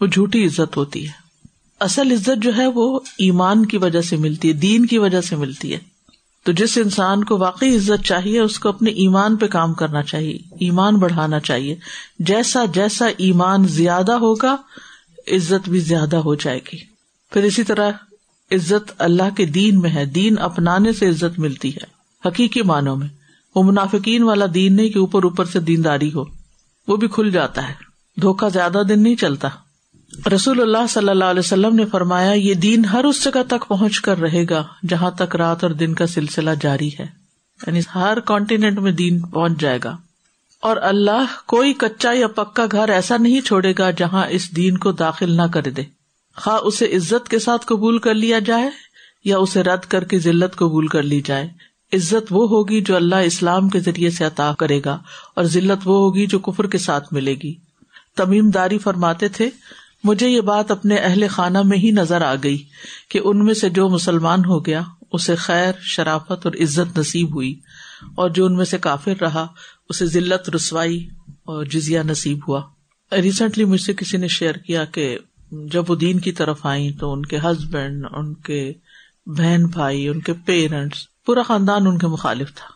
وہ 0.00 0.06
جھوٹی 0.06 0.46
عزت 0.46 0.76
ہوتی 0.76 1.06
ہے۔ 1.06 1.12
اصل 1.80 2.12
عزت 2.12 2.42
جو 2.42 2.56
ہے 2.56 2.66
وہ 2.66 3.00
ایمان 3.18 3.66
کی 3.66 3.76
وجہ 3.76 4.00
سے 4.00 4.16
ملتی 4.16 4.48
ہے، 4.48 4.52
دین 4.52 4.86
کی 4.86 4.98
وجہ 4.98 5.20
سے 5.20 5.36
ملتی 5.36 5.74
ہے۔ 5.74 5.89
تو 6.44 6.52
جس 6.52 6.78
انسان 6.78 7.24
کو 7.24 7.38
واقعی 7.38 7.76
عزت 7.76 8.04
چاہیے، 8.04 8.40
اس 8.40 8.58
کو 8.58 8.68
اپنے 8.68 8.90
ایمان 8.90 9.36
پہ 9.36 9.46
کام 9.46 9.74
کرنا 9.74 10.02
چاہیے، 10.02 10.38
ایمان 10.60 10.96
بڑھانا 10.96 11.40
چاہیے۔ 11.40 11.76
جیسا 12.18 12.64
جیسا 12.64 13.06
ایمان 13.16 13.64
زیادہ 13.64 14.12
ہوگا، 14.12 14.56
عزت 15.28 15.68
بھی 15.68 15.80
زیادہ 15.80 16.16
ہو 16.16 16.34
جائے 16.34 16.58
گی۔ 16.58 16.78
پھر 17.32 17.42
اسی 17.42 17.62
طرح 17.62 17.90
عزت 18.52 18.92
اللہ 18.98 19.36
کے 19.36 19.46
دین 19.46 19.80
میں 19.80 19.90
ہے۔ 19.90 20.04
دین 20.04 20.38
اپنانے 20.38 20.92
سے 20.92 21.08
عزت 21.08 21.38
ملتی 21.38 21.76
ہے، 21.76 21.84
حقیقی 22.28 22.62
معنوں 22.62 22.96
میں۔ 22.96 23.08
وہ 23.54 23.62
منافقین 23.62 24.22
والا 24.22 24.44
دین 24.54 24.76
نہیں 24.76 24.88
کہ 24.88 24.98
اوپر 24.98 25.22
اوپر 25.22 25.44
سے 25.44 25.60
دینداری 25.60 26.12
ہو، 26.14 26.24
وہ 26.88 26.96
بھی 26.96 27.08
کھل 27.08 27.30
جاتا 27.30 27.68
ہے۔ 27.68 27.74
دھوکا 28.20 28.48
زیادہ 28.48 28.82
دن 28.88 29.02
نہیں 29.02 29.16
چلتا۔ 29.16 29.48
رسول 30.34 30.60
اللہ 30.60 30.86
صلی 30.88 31.08
اللہ 31.08 31.24
علیہ 31.24 31.38
وسلم 31.38 31.74
نے 31.74 31.86
فرمایا، 31.86 32.32
یہ 32.32 32.54
دین 32.54 32.84
ہر 32.84 33.04
اس 33.04 33.24
جگہ 33.24 33.42
تک 33.48 33.68
پہنچ 33.68 34.00
کر 34.00 34.20
رہے 34.20 34.44
گا 34.50 34.64
جہاں 34.88 35.10
تک 35.10 35.36
رات 35.36 35.64
اور 35.64 35.70
دن 35.70 35.94
کا 35.94 36.06
سلسلہ 36.06 36.50
جاری 36.60 36.88
ہے۔ 36.88 37.06
یعنی 37.66 37.80
ہر 37.94 38.20
کانٹینٹ 38.20 38.78
میں 38.78 38.92
دین 38.92 39.20
پہنچ 39.20 39.60
جائے 39.60 39.78
گا۔ 39.84 39.96
اور 40.60 40.76
اللہ 40.76 41.24
کوئی 41.46 41.72
کچا 41.72 42.12
یا 42.12 42.28
پکا 42.28 42.66
گھر 42.72 42.88
ایسا 42.88 43.16
نہیں 43.16 43.40
چھوڑے 43.40 43.72
گا 43.78 43.90
جہاں 43.90 44.26
اس 44.30 44.56
دین 44.56 44.78
کو 44.78 44.92
داخل 44.92 45.30
نہ 45.30 45.42
کر 45.42 45.62
دے۔ 45.62 45.82
خواہ 46.36 46.58
اسے 46.62 46.84
عزت 46.84 47.28
کے 47.28 47.38
ساتھ 47.38 47.66
قبول 47.66 47.98
کر 47.98 48.14
لیا 48.14 48.38
جائے 48.38 48.70
یا 49.24 49.38
اسے 49.38 49.62
رد 49.62 49.80
کر 49.80 50.04
کے 50.04 50.18
ذلت 50.18 50.56
قبول 50.56 50.86
کر 50.86 51.02
لی 51.02 51.20
جائے۔ 51.20 51.48
عزت 51.92 52.26
وہ 52.30 52.48
ہوگی 52.48 52.80
جو 52.80 52.96
اللہ 52.96 53.16
اسلام 53.16 53.68
کے 53.68 53.80
ذریعے 53.80 54.10
سے 54.10 54.24
عطا 54.24 54.52
کرے 54.58 54.80
گا 54.84 54.98
اور 55.36 55.44
ذلت 55.44 55.82
وہ 55.84 55.98
ہوگی 55.98 56.26
جو 56.26 56.38
کفر 56.38 56.66
کے 56.66 56.78
ساتھ 56.78 57.12
ملے 57.12 57.34
گی۔ 57.34 57.54
تمیم 58.16 58.50
داری 58.50 58.78
فرماتے 58.78 59.28
تھے 59.28 59.50
مجھے 60.04 60.28
یہ 60.28 60.40
بات 60.40 60.70
اپنے 60.70 60.96
اہل 60.96 61.28
خانہ 61.30 61.62
میں 61.62 61.78
ہی 61.78 61.90
نظر 61.90 62.22
آ 62.22 62.34
گئی 62.42 62.64
کہ 63.08 63.20
ان 63.24 63.44
میں 63.44 63.54
سے 63.54 63.70
جو 63.70 63.88
مسلمان 63.88 64.44
ہو 64.44 64.66
گیا، 64.66 64.82
اسے 65.12 65.34
خیر، 65.34 65.72
شرافت 65.80 66.46
اور 66.46 66.52
عزت 66.52 66.98
نصیب 66.98 67.34
ہوئی 67.34 67.60
اور 68.14 68.30
جو 68.30 68.46
ان 68.46 68.56
میں 68.56 68.64
سے 68.64 68.78
کافر 68.78 69.12
رہا، 69.20 69.46
اسے 69.88 70.06
ذلت، 70.06 70.50
رسوائی 70.50 71.08
اور 71.44 71.64
جزیا 71.64 72.02
نصیب 72.02 72.38
ہوا۔ 72.48 72.62
ریسنٹلی 73.12 73.64
مجھ 73.64 73.80
سے 73.80 73.94
کسی 73.94 74.16
نے 74.16 74.28
شیئر 74.28 74.54
کیا 74.54 74.84
کہ 74.84 75.18
جب 75.50 75.90
وہ 75.90 75.94
دین 75.94 76.20
کی 76.20 76.32
طرف 76.32 76.66
آئی 76.66 76.92
تو 76.92 77.12
ان 77.12 77.26
کے 77.26 77.36
ہسبینڈ 77.36 78.06
ان 78.10 78.34
کے 78.34 78.72
بہن 79.26 79.66
بھائی، 79.66 80.08
ان 80.08 80.20
کے 80.20 80.32
پیرنٹس 80.32 80.98
پورا 81.26 81.42
خاندان 81.42 81.86
ان 81.86 81.98
کے 81.98 82.06
مخالف 82.06 82.54
تھا 82.54 82.66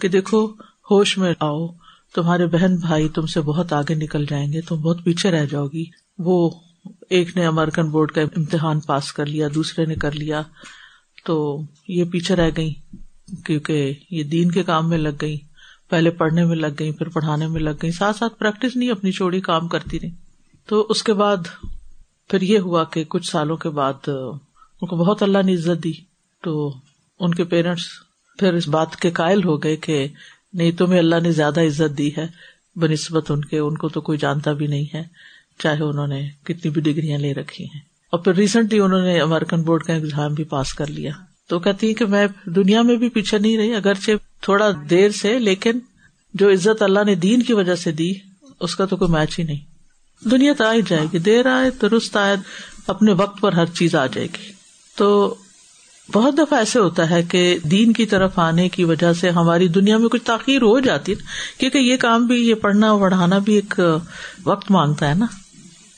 کہ 0.00 0.08
دیکھو، 0.08 0.46
ہوش 0.90 1.18
میں 1.18 1.34
آؤ، 1.40 1.66
تمہارے 2.14 2.46
بہن 2.46 2.76
بھائی 2.76 3.08
تم 3.08 3.26
سے 3.26 3.40
بہت 3.40 3.72
آگے 3.72 3.94
نکل 3.94 4.26
جائیں 4.26 4.52
گے، 4.52 4.60
تم 4.60 4.76
بہت 4.76 5.04
پیچھے 5.04 5.30
رہ 5.30 5.46
جاؤ 5.46 5.66
گی۔ 5.66 6.05
وہ 6.18 6.50
ایک 7.10 7.36
نے 7.36 7.46
امریکن 7.46 7.90
بورڈ 7.90 8.12
کا 8.12 8.20
امتحان 8.20 8.80
پاس 8.80 9.12
کر 9.12 9.26
لیا، 9.26 9.48
دوسرے 9.54 9.84
نے 9.84 9.94
کر 9.94 10.12
لیا، 10.12 10.42
تو 11.24 11.60
یہ 11.88 12.04
پیچھے 12.04 12.36
رہ 12.36 12.50
گئی 12.56 12.74
کیونکہ 13.44 13.94
یہ 14.10 14.22
دین 14.22 14.50
کے 14.50 14.62
کام 14.62 14.88
میں 14.88 14.98
لگ 14.98 15.16
گئی 15.20 15.38
پہلے 15.88 16.10
پڑھنے 16.10 16.44
میں 16.44 16.56
لگ 16.56 16.66
گئی 16.78 16.92
پھر 16.92 17.08
پڑھانے 17.08 17.46
میں 17.46 17.60
لگ 17.60 17.70
گئی 17.82 17.90
ساتھ 17.90 18.16
ساتھ 18.16 18.38
پریکٹس 18.38 18.76
نہیں، 18.76 18.90
اپنی 18.90 19.12
چوڑی 19.12 19.40
کام 19.40 19.68
کرتی 19.68 20.00
رہی۔ 20.00 20.10
تو 20.66 20.86
اس 20.88 21.02
کے 21.02 21.12
بعد 21.12 21.36
پھر 22.28 22.40
یہ 22.40 22.58
ہوا 22.58 22.84
کہ 22.84 23.04
کچھ 23.04 23.30
سالوں 23.30 23.56
کے 23.56 23.68
بعد 23.68 24.08
ان 24.08 24.88
کو 24.88 24.96
بہت 24.96 25.22
اللہ 25.22 25.38
نے 25.44 25.54
عزت 25.54 25.84
دی۔ 25.84 25.92
تو 26.42 26.74
ان 27.20 27.34
کے 27.34 27.44
پیرنٹس 27.44 27.84
پھر 28.38 28.54
اس 28.54 28.68
بات 28.68 28.96
کے 28.96 29.10
قائل 29.10 29.44
ہو 29.44 29.62
گئے 29.62 29.76
کہ 29.76 30.08
نہیں، 30.52 30.72
تمہیں 30.72 30.98
اللہ 30.98 31.16
نے 31.22 31.32
زیادہ 31.32 31.60
عزت 31.60 31.98
دی 31.98 32.10
ہے 32.18 32.26
بہ 32.76 32.86
نسبت 32.86 33.30
ان 33.30 33.44
کے، 33.44 33.58
ان 33.58 33.76
کو 33.76 33.88
تو 33.88 34.00
کوئی 34.00 34.18
جانتا 34.18 34.52
بھی 34.52 34.66
نہیں 34.66 34.84
ہے۔ 34.94 35.02
چاہے 35.58 35.82
انہوں 35.82 36.06
نے 36.06 36.28
کتنی 36.44 36.70
بھی 36.70 36.80
ڈگریاں 36.80 37.18
لے 37.18 37.34
رکھی 37.34 37.64
ہیں۔ 37.64 37.80
اور 38.10 38.20
پھر 38.20 38.34
ریسنٹلی 38.34 38.78
انہوں 38.78 39.02
نے 39.02 39.20
امیرکن 39.20 39.62
بورڈ 39.62 39.82
کا 39.82 39.92
ایگزام 39.92 40.34
بھی 40.34 40.44
پاس 40.44 40.74
کر 40.74 40.86
لیا۔ 40.86 41.10
تو 41.48 41.58
کہتی 41.58 41.88
ہے 41.88 41.94
کہ 41.94 42.06
میں 42.06 42.26
دنیا 42.44 42.82
میں 42.82 42.96
بھی 42.96 43.08
پیچھے 43.08 43.38
نہیں 43.38 43.56
رہی، 43.56 43.74
اگرچہ 43.74 44.10
تھوڑا 44.40 44.70
دیر 44.90 45.10
سے، 45.10 45.38
لیکن 45.38 45.72
جو 46.34 46.50
عزت 46.50 46.82
اللہ 46.82 47.04
نے 47.06 47.14
دین 47.14 47.42
کی 47.42 47.52
وجہ 47.52 47.74
سے 47.74 47.92
دی، 47.92 48.12
اس 48.60 48.76
کا 48.76 48.86
تو 48.86 48.96
کوئی 48.96 49.10
میچ 49.10 49.38
ہی 49.38 49.44
نہیں۔ 49.44 49.60
دنیا 50.28 50.52
تو 50.52 50.64
آ 50.64 50.72
ہی 50.72 50.80
جائے 50.88 51.06
گی، 51.12 51.18
دیر 51.18 51.46
آئے 51.46 51.70
درست 51.82 52.16
آئے، 52.16 52.36
اپنے 52.86 53.12
وقت 53.12 53.40
پر 53.40 53.52
ہر 53.52 53.66
چیز 53.66 53.94
آ 53.94 54.06
جائے 54.06 54.26
گی۔ 54.26 54.52
تو 54.96 55.34
بہت 56.12 56.38
دفعہ 56.38 56.58
ایسے 56.58 56.78
ہوتا 56.78 57.10
ہے 57.10 57.22
کہ 57.22 57.58
دین 57.62 57.92
کی 57.92 58.06
طرف 58.06 58.38
آنے 58.38 58.68
کی 58.68 58.84
وجہ 58.84 59.12
سے 59.12 59.30
ہماری 59.30 59.68
دنیا 59.68 59.98
میں 59.98 60.08
کچھ 60.08 60.22
تاخیر 60.22 60.62
ہو 60.62 60.80
جاتی 60.80 61.12
ہے، 61.12 61.16
کیونکہ 61.58 61.78
یہ 61.78 61.96
کام 61.96 62.26
بھی، 62.26 62.48
یہ 62.48 62.54
پڑھنا 62.54 62.96
پڑھانا 62.96 63.38
بھی 63.38 63.54
ایک 63.54 63.80
وقت 64.44 64.70
مانگتا 64.70 65.08
ہے 65.08 65.14
نا۔ 65.14 65.26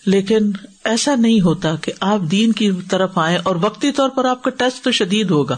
لیکن 0.08 0.50
ایسا 0.84 1.14
نہیں 1.14 1.40
ہوتا 1.40 1.74
کہ 1.74 1.92
آپ 2.00 2.20
دین 2.30 2.52
کی 2.52 2.72
طرف 2.90 3.10
آئے 3.14 3.36
اور 3.36 3.56
وقتی 3.60 3.92
طور 3.92 4.08
پر 4.08 4.24
آپ 4.24 4.42
کا 4.42 4.50
ٹیسٹ 4.50 4.84
تو 4.84 4.90
شدید 4.90 5.30
ہوگا۔ 5.30 5.56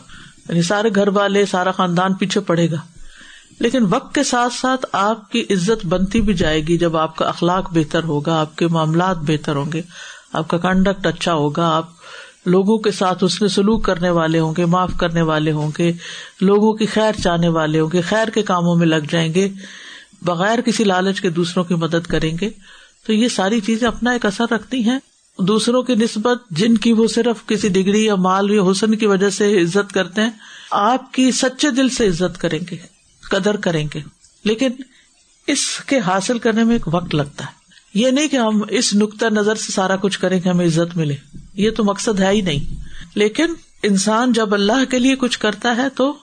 یعنی 0.49 0.63
سارے 0.63 0.89
گھر 0.95 1.09
والے، 1.09 1.47
سارا 1.47 1.71
خاندان 1.71 2.15
پیچھے 2.15 2.41
پڑے 2.41 2.71
گا۔ 2.71 2.77
لیکن 3.61 3.87
وقت 3.91 4.15
کے 4.15 4.23
ساتھ 4.23 4.53
ساتھ 4.53 4.87
آپ 4.93 5.33
کی 5.33 5.47
عزت 5.51 5.87
بنتی 5.87 6.21
بھی 6.21 6.35
جائے 6.35 6.61
گی 6.61 6.79
جب 6.79 6.97
آپ 6.97 7.17
کا 7.17 7.29
اخلاق 7.29 7.71
بہتر 7.73 8.05
ہوگا، 8.05 8.41
آپ 8.41 8.57
کے 8.57 8.67
معاملات 8.67 9.17
بہتر 9.17 9.57
ہوں 9.57 9.73
گے، 9.73 9.83
آپ 10.33 10.49
کا 10.49 10.59
کنڈکٹ 10.59 11.07
اچھا 11.07 11.35
ہوگا، 11.35 11.77
آپ 11.77 11.89
لوگوں 12.47 12.79
کے 12.79 12.91
ساتھ 12.91 13.25
اس 13.25 13.41
میں 13.41 13.49
سلوک 13.49 13.85
کرنے 13.85 14.11
والے 14.11 14.39
ہوں 14.39 14.55
گے، 14.57 14.65
معاف 14.65 14.93
کرنے 14.97 15.23
والے 15.23 15.53
ہوں 15.53 15.71
گے، 15.79 15.93
لوگوں 16.41 16.73
کی 16.73 16.87
خیر 16.87 17.13
چاہنے 17.23 17.49
والے 17.49 17.81
ہوں 17.81 17.91
گے، 17.93 18.01
خیر 18.01 18.29
کے 18.29 18.43
کاموں 18.43 18.77
میں 18.77 18.87
لگ 18.87 19.11
جائیں 19.11 19.35
گے، 19.35 19.49
بغیر 20.23 20.61
کسی 20.61 20.85
لالچ 20.85 21.21
کے 21.21 21.31
دوسروں 21.31 21.65
کی 21.65 21.75
مدد 21.75 22.07
کریں 22.07 22.37
گے۔ 22.41 22.51
تو 23.07 23.13
یہ 23.13 23.29
ساری 23.29 23.61
چیزیں 23.61 23.89
اپنا 23.89 24.11
ایک 24.11 24.27
اثر 24.27 24.45
رکھتی 24.51 24.85
ہیں۔ 24.85 24.99
دوسروں 25.39 25.83
کی 25.83 25.95
نسبت 25.95 26.43
جن 26.51 26.77
کی 26.77 26.93
وہ 26.93 27.07
صرف 27.07 27.47
کسی 27.47 27.69
ڈگری 27.69 28.05
یا 28.05 28.15
مال 28.15 28.51
یا 28.51 28.63
حسن 28.63 28.95
کی 28.95 29.07
وجہ 29.07 29.31
سے 29.31 29.63
عزت 29.63 29.93
کرتے 29.93 30.23
ہیں، 30.23 30.31
آپ 30.71 31.15
کی 31.15 31.33
سچے 31.33 31.71
دل 31.71 31.89
سے 31.89 32.09
عزت 32.09 32.39
کریں 32.39 32.59
گے، 32.71 32.77
قدر 33.31 33.57
کریں 33.57 33.89
گے۔ 33.95 34.01
لیکن 34.45 34.71
اس 35.47 35.79
کے 35.87 35.99
حاصل 35.99 36.39
کرنے 36.39 36.65
میں 36.65 36.75
ایک 36.75 36.95
وقت 36.95 37.15
لگتا 37.15 37.45
ہے۔ 37.45 37.51
یہ 37.95 38.11
نہیں 38.11 38.29
کہ 38.29 38.37
ہم 38.37 38.63
اس 38.69 38.95
نقطۂ 38.95 39.27
نظر 39.27 39.55
سے 39.55 39.73
سارا 39.73 39.97
کچھ 39.97 40.19
کریں 40.19 40.41
کہ 40.41 40.49
ہمیں 40.49 40.67
عزت 40.67 40.97
ملے۔ 40.97 41.17
یہ 41.55 41.71
تو 41.71 41.85
مقصد 41.85 42.21
ہے 42.21 42.31
ہی 42.31 42.41
نہیں۔ 42.41 42.85
لیکن 43.15 43.55
انسان 43.83 44.33
جب 44.33 44.55
اللہ 44.55 44.85
کے 44.91 44.99
لیے 44.99 45.17
کچھ 45.17 45.39
کرتا 45.39 45.77
ہے 45.77 45.89
تو 45.91 46.17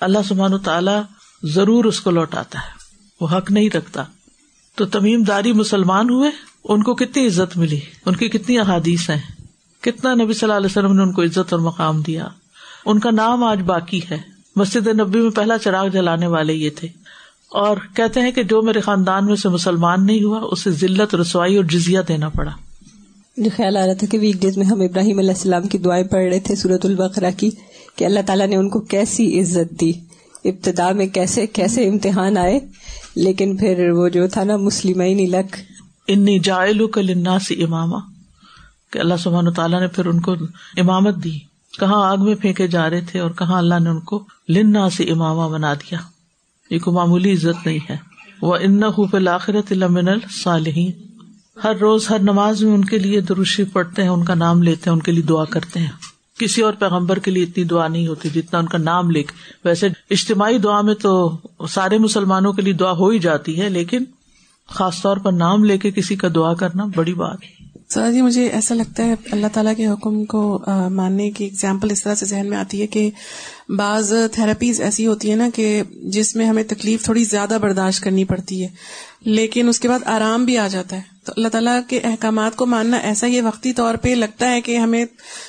اللہ 0.00 0.18
سبحان 0.28 0.58
تعالی 0.58 1.00
ضرور 1.42 1.84
اس 1.84 2.00
کو 2.00 2.10
لوٹاتا 2.10 2.58
ہے۔ 2.58 2.70
وہ 3.20 3.36
حق 3.36 3.50
نہیں 3.50 3.70
رکھتا۔ 3.76 4.04
تو 4.76 4.86
تمیم 4.86 5.22
داری 5.22 5.52
مسلمان 5.52 6.10
ہوئے، 6.10 6.30
ان 6.64 6.82
کو 6.82 6.94
کتنی 6.94 7.26
عزت 7.26 7.56
ملی؟ 7.56 7.80
ان 8.06 8.16
کی 8.16 8.28
کتنی 8.28 8.58
احادیث 8.58 9.10
ہیں؟ 9.10 9.18
کتنا 9.80 10.14
نبی 10.14 10.32
صلی 10.32 10.38
اللہ 10.42 10.56
علیہ 10.56 10.66
وسلم 10.66 10.96
نے 10.96 11.02
ان 11.02 11.12
کو 11.12 11.22
عزت 11.22 11.52
اور 11.52 11.58
مقام 11.58 12.00
دیا؟ 12.00 12.28
ان 12.84 12.98
کا 12.98 13.10
نام 13.10 13.44
آج 13.44 13.62
باقی 13.62 14.00
ہے۔ 14.10 14.18
مسجد 14.56 14.86
نبی 14.86 15.20
میں 15.20 15.30
پہلا 15.30 15.58
چراغ 15.58 15.88
جلانے 15.88 16.26
والے 16.26 16.54
یہ 16.54 16.70
تھے۔ 16.76 16.88
اور 17.48 17.76
کہتے 17.94 18.20
ہیں 18.20 18.30
کہ 18.30 18.42
جو 18.42 18.62
میرے 18.62 18.80
خاندان 18.80 19.26
میں 19.26 19.36
سے 19.36 19.48
مسلمان 19.48 20.06
نہیں 20.06 20.22
ہوا، 20.22 20.48
اسے 20.50 20.70
ذلت، 20.70 21.14
رسوائی 21.14 21.56
اور 21.56 21.64
جزیا 21.64 22.00
دینا 22.08 22.28
پڑا۔ 22.28 22.50
جو 23.36 23.50
خیال 23.56 23.76
آ 23.76 23.86
رہا 23.86 23.92
تھا 23.92 24.06
کہ 24.06 24.18
ویک 24.18 24.36
ڈیز 24.40 24.58
میں 24.58 24.66
ہم 24.66 24.80
ابراہیم 24.80 25.18
علیہ 25.18 25.30
السلام 25.30 25.62
کی 25.62 25.78
دعائیں 25.78 26.04
پڑھ 26.04 26.24
رہے 26.24 26.40
تھے 26.40 26.56
سورت 26.56 26.86
البقرا 26.86 27.30
کی، 27.30 27.50
کہ 27.96 28.04
اللہ 28.04 28.20
تعالیٰ 28.26 28.46
نے 28.46 28.56
ان 28.56 28.68
کو 28.68 28.80
کیسی 28.80 29.40
عزت 29.40 29.80
دی۔ 29.80 29.92
ابتدا 30.44 30.92
میں 30.92 31.06
کیسے 31.06 31.46
کیسے 31.46 31.88
امتحان 31.88 32.36
آئے، 32.36 32.60
لیکن 33.16 33.56
پھر 33.56 33.90
وہ 33.90 34.08
جو 34.08 34.28
تھا 34.28 34.44
نا 34.44 34.56
مسلم 34.56 35.00
لک 35.18 35.56
انی 36.08 36.38
جائلو 36.38 36.88
کلنا 36.88 37.38
سی 37.38 37.62
اماما۔ 37.62 37.98
کہ 38.90 38.98
اللہ 38.98 39.14
سبحان 39.18 39.52
تعالیٰ 39.52 39.80
نے 39.80 39.86
پھر 39.86 40.06
ان 40.06 40.20
کو 40.20 40.32
امامت 40.76 41.24
دی۔ 41.24 41.38
کہاں 41.80 42.10
آگ 42.10 42.16
میں 42.18 42.34
پھینکے 42.34 42.66
جا 42.66 42.90
رہے 42.90 43.00
تھے 43.00 43.20
اور 43.20 43.30
کہاں 43.30 43.58
اللہ 43.58 43.74
نے 43.80 43.90
ان 43.90 44.00
کو 44.00 44.24
لنا 44.48 44.90
سے 44.90 45.04
اماما 45.04 45.48
بنا 45.48 45.74
دیا۔ 45.74 45.98
یہ 46.70 46.78
کو 46.78 46.92
معمولی 46.92 47.32
عزت 47.32 47.66
نہیں 47.66 47.78
ہے۔ 47.90 47.96
وہ 48.42 48.56
ان 48.60 49.28
آخرت 49.28 49.72
المن 49.72 50.08
الصالحین 50.08 50.90
ہر 51.64 51.76
روز، 51.76 52.10
ہر 52.10 52.18
نماز 52.18 52.62
میں 52.62 52.74
ان 52.74 52.84
کے 52.84 52.98
لیے 52.98 53.20
دروشی 53.20 53.64
پڑھتے 53.64 54.02
ہیں، 54.02 54.08
ان 54.08 54.24
کا 54.24 54.34
نام 54.34 54.62
لیتے 54.62 54.90
ہیں، 54.90 54.94
ان 54.94 55.02
کے 55.02 55.12
لیے 55.12 55.22
دعا 55.22 55.44
کرتے 55.44 55.80
ہیں۔ 55.80 56.11
کسی 56.38 56.62
اور 56.62 56.72
پیغمبر 56.72 57.18
کے 57.18 57.30
لیے 57.30 57.42
اتنی 57.42 57.64
دعا 57.64 57.88
نہیں 57.88 58.06
ہوتی 58.06 58.28
جتنا 58.28 58.58
ان 58.58 58.66
کا 58.66 58.78
نام 58.78 59.10
لے 59.10 59.22
کے۔ 59.22 59.32
ویسے 59.64 59.88
اجتماعی 60.10 60.58
دعا 60.58 60.80
میں 60.80 60.94
تو 60.94 61.36
سارے 61.68 61.98
مسلمانوں 61.98 62.52
کے 62.52 62.62
لیے 62.62 62.72
دعا 62.72 62.92
ہو 62.92 63.08
ہی 63.08 63.18
جاتی 63.18 63.60
ہے، 63.60 63.68
لیکن 63.68 64.04
خاص 64.66 65.02
طور 65.02 65.16
پر 65.16 65.32
نام 65.32 65.64
لے 65.64 65.78
کے 65.78 65.90
کسی 65.90 66.16
کا 66.16 66.28
دعا 66.34 66.54
کرنا 66.54 66.84
بڑی 66.94 67.14
بات 67.14 67.38
ہے۔ 67.42 67.61
سر 67.92 68.12
جی 68.12 68.22
مجھے 68.22 68.46
ایسا 68.46 68.74
لگتا 68.74 69.04
ہے 69.04 69.14
اللہ 69.30 69.46
تعالیٰ 69.52 69.76
کے 69.76 69.86
حکم 69.86 70.24
کو 70.24 70.62
ماننے 70.90 71.30
کی 71.30 71.44
اگزامپل 71.44 71.90
اس 71.90 72.02
طرح 72.02 72.14
سے 72.14 72.26
ذہن 72.26 72.46
میں 72.48 72.58
آتی 72.58 72.82
ہے 72.82 72.86
کہ 72.86 73.10
بعض 73.68 74.12
تھراپیز 74.32 74.80
ایسی 74.80 75.06
ہوتی 75.06 75.30
ہے 75.30 75.36
نا 75.36 75.48
کہ 75.54 75.82
جس 76.04 76.36
میں 76.36 76.46
ہمیں 76.46 76.62
تکلیف 76.62 77.04
تھوڑی 77.04 77.24
زیادہ 77.24 77.58
برداشت 77.62 78.02
کرنی 78.02 78.24
پڑتی 78.24 78.62
ہے 78.62 78.68
لیکن 79.24 79.68
اس 79.68 79.80
کے 79.80 79.88
بعد 79.88 79.98
آرام 80.04 80.44
بھی 80.44 80.58
آ 80.58 80.68
جاتا 80.68 80.96
ہے۔ 80.96 81.00
تو 81.24 81.32
اللہ 81.36 81.48
تعالیٰ 81.48 81.80
کے 81.88 82.00
احکامات 82.04 82.56
کو 82.56 82.66
ماننا 82.66 82.96
ایسا 82.96 83.26
یہ 83.26 83.42
وقتی 83.42 83.72
طور 83.72 83.94
پہ 83.94 84.08
لگتا 84.08 84.50
ہے 84.50 84.60
کہ 84.60 84.76
ہمیں 84.76 85.04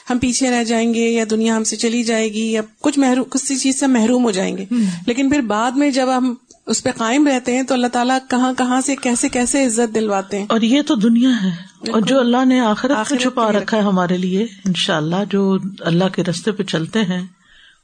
ہم 0.10 0.18
پیچھے 0.18 0.52
رہ 0.52 0.64
جائیں 0.64 0.94
گے 0.94 1.10
یا 1.10 1.26
دنیا 1.30 1.58
ہم 1.58 1.64
سے 1.64 1.76
چلی 1.76 2.04
جائے 2.04 2.34
گی 2.34 2.52
یا 2.52 2.62
کچھ 2.82 3.00
محروم 3.00 3.24
کسی 3.24 3.56
چیز 3.56 3.80
سے 3.80 3.88
محروم 3.88 4.24
ہو 4.24 4.32
جائیں 4.32 4.58
گے۔ 4.58 4.66
لیکن 5.08 5.30
پھر 5.30 5.42
بعد 5.42 5.72
میں 5.72 5.92
جب 5.92 6.18
ہم 6.18 6.34
اس 6.68 6.84
پہ 6.84 6.90
قائم 6.98 7.28
رہتے 7.28 7.56
ہیں 7.56 7.64
تو 7.64 7.74
اللہ 7.74 7.88
تعالیٰ 7.88 8.18
کہاں 8.30 8.54
کہاں 8.54 8.82
سے 8.82 8.96
کیسے 8.96 9.30
کیسے 9.30 9.66
عزت 9.66 9.96
دلواتے 9.96 10.40
ہیں؟ 10.40 10.46
اور 10.50 10.62
یہ 10.62 10.82
تو 10.82 10.96
دنیا 10.96 11.30
ہے۔ 11.44 11.50
اور 11.92 12.02
جو 12.02 12.20
اللہ 12.20 12.46
نے 12.46 12.60
آخر 12.60 12.92
آخر 12.92 13.16
چھپا 13.18 13.52
رکھا 13.52 13.78
ہے 13.78 13.82
ہمارے 13.82 14.18
لیے 14.18 14.44
ان 14.44 14.74
شاء 14.74 14.98
اللہ 14.98 15.16
جو 15.30 15.58
اللہ 15.80 16.04
کے 16.16 16.24
رستے 16.24 16.52
پہ 16.52 16.64
چلتے 16.64 17.04
ہیں 17.04 17.26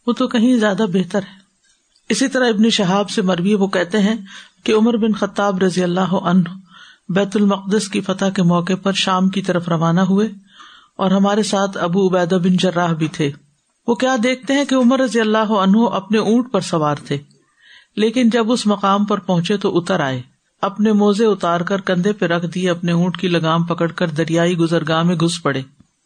وہ 0.07 0.13
تو 0.13 0.27
کہیں 0.27 0.57
زیادہ 0.57 0.85
بہتر 0.93 1.19
ہے۔ 1.19 1.37
اسی 2.09 2.27
طرح 2.27 2.49
ابن 2.49 2.69
شہاب 2.69 3.09
سے 3.09 3.21
مربی 3.21 3.53
وہ 3.53 3.67
کہتے 3.67 3.99
ہیں 3.99 4.15
کہ 4.63 4.71
عمر 4.71 4.97
بن 4.97 5.13
خطاب 5.13 5.63
رضی 5.63 5.83
اللہ 5.83 6.13
عنہ 6.13 6.49
بیت 7.09 7.35
المقدس 7.35 7.87
کی 7.89 8.01
فتح 8.01 8.25
کے 8.35 8.43
موقع 8.43 8.73
پر 8.83 8.91
شام 8.91 9.29
کی 9.29 9.41
طرف 9.41 9.69
روانہ 9.69 9.99
ہوئے 9.99 10.29
اور 10.95 11.11
ہمارے 11.11 11.43
ساتھ 11.43 11.77
ابو 11.77 12.07
عبیدہ 12.07 12.35
بن 12.35 12.57
جراہ 12.57 12.93
بھی 12.93 13.07
تھے۔ 13.07 13.31
وہ 13.87 13.95
کیا 13.95 14.15
دیکھتے 14.23 14.53
ہیں 14.53 14.65
کہ 14.65 14.75
عمر 14.75 14.99
رضی 14.99 15.19
اللہ 15.19 15.37
عنہ 15.37 15.77
اپنے 15.91 16.17
اونٹ 16.17 16.51
پر 16.51 16.61
سوار 16.61 16.95
تھے۔ 16.95 17.17
لیکن 17.95 18.29
جب 18.29 18.51
اس 18.51 18.67
مقام 18.67 19.05
پر 19.05 19.17
پہنچے 19.17 19.57
تو 19.57 19.77
اتر 19.77 19.99
آئے۔ 19.99 20.21
اپنے 20.61 20.93
موزے 20.93 21.25
اتار 21.25 21.61
کر 21.61 21.81
کندھے 21.81 22.13
پہ 22.13 22.25
رکھ 22.25 22.45
دیے، 22.45 22.69
اپنے 22.69 22.91
اونٹ 22.91 23.17
کی 23.17 23.27
لگام 23.27 23.63
پکڑ 23.63 23.91
کر 23.91 24.07
دریائی 24.07 24.57
گزرگاہ 24.57 25.03
میں 25.03 25.15
گھس 25.15 25.43
پڑے۔ 25.43 25.61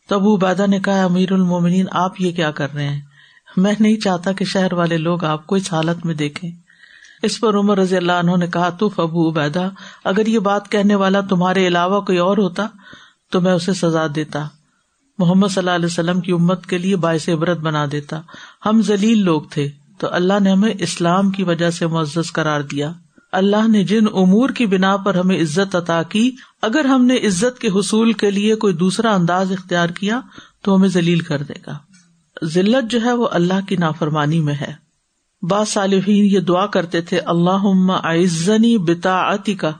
تب 0.09 0.27
عبیدہ 0.27 0.67
نے 0.67 0.79
کہا، 0.79 1.03
امیر 1.03 1.31
المومنین، 1.31 1.85
آپ 1.91 2.21
یہ 2.21 2.31
کیا 2.31 2.51
کر 2.51 2.73
رہے 2.73 2.87
ہیں؟ 2.87 3.01
میں 3.57 3.73
نہیں 3.79 3.95
چاہتا 3.95 4.31
کہ 4.31 4.45
شہر 4.45 4.73
والے 4.73 4.97
لوگ 4.97 5.23
آپ 5.23 5.47
کو 5.47 5.55
اس 5.55 5.73
حالت 5.73 6.05
میں 6.05 6.15
دیکھیں۔ 6.15 6.51
اس 7.23 7.39
پر 7.39 7.55
عمر 7.55 7.79
رضی 7.79 7.97
اللہ 7.97 8.11
عنہ 8.11 8.35
نے 8.35 8.47
کہا، 8.47 8.69
تو 8.69 8.89
ابو 8.97 9.29
عبیدہ، 9.29 9.69
اگر 10.03 10.25
یہ 10.25 10.39
بات 10.39 10.69
کہنے 10.69 10.95
والا 10.95 11.21
تمہارے 11.21 11.67
علاوہ 11.67 12.01
کوئی 12.01 12.17
اور 12.17 12.37
ہوتا 12.37 12.67
تو 13.31 13.41
میں 13.41 13.53
اسے 13.53 13.73
سزا 13.73 14.07
دیتا۔ 14.15 14.47
محمد 15.19 15.47
صلی 15.47 15.59
اللہ 15.59 15.71
علیہ 15.71 15.85
وسلم 15.85 16.21
کی 16.21 16.31
امت 16.31 16.65
کے 16.65 16.77
لیے 16.77 16.95
باعث 16.95 17.29
عبرت 17.29 17.57
بنا 17.57 17.85
دیتا۔ 17.91 18.21
ہم 18.65 18.81
ذلیل 18.81 19.19
لوگ 19.19 19.41
تھے۔ 19.41 19.69
تو 19.97 20.07
اللہ 20.11 20.39
نے 20.41 20.51
ہمیں 20.51 20.73
اسلام 20.79 21.31
کی 21.31 21.43
وجہ 21.43 21.69
سے 21.69 21.87
معزز 21.87 22.33
قرار 22.33 22.61
دیا۔ 22.61 22.91
اللہ 23.31 23.67
نے 23.67 23.83
جن 23.83 24.05
امور 24.13 24.49
کی 24.49 24.65
بنا 24.65 24.97
پر 24.97 25.15
ہمیں 25.15 25.41
عزت 25.41 25.75
عطا 25.75 26.03
کی، 26.03 26.31
اگر 26.61 26.85
ہم 26.85 27.05
نے 27.05 27.15
عزت 27.15 27.59
کے 27.59 27.67
حصول 27.67 28.13
کے 28.13 28.31
لیے 28.31 28.55
کوئی 28.55 28.73
دوسرا 28.73 29.15
انداز 29.15 29.51
اختیار 29.51 29.89
کیا 29.89 30.21
تو 30.61 30.75
ہمیں 30.75 30.87
ذلیل 30.87 31.19
کر 31.19 31.43
دے 31.43 31.53
گا۔ 31.67 31.77
ذلت 32.45 32.91
جو 32.91 32.99
ہے 33.03 33.13
وہ 33.13 33.27
اللہ 33.31 33.65
کی 33.67 33.75
نافرمانی 33.75 34.39
میں 34.39 34.53
ہے۔ 34.53 34.73
با 35.41 35.63
صالحین 35.65 36.25
یہ 36.25 36.39
دعا 36.39 36.65
کرتے 36.65 37.01
تھے 37.01 37.19
اللہ 37.19 37.91
عزنی 38.03 38.77
بتا 38.77 39.35
کا 39.59 39.71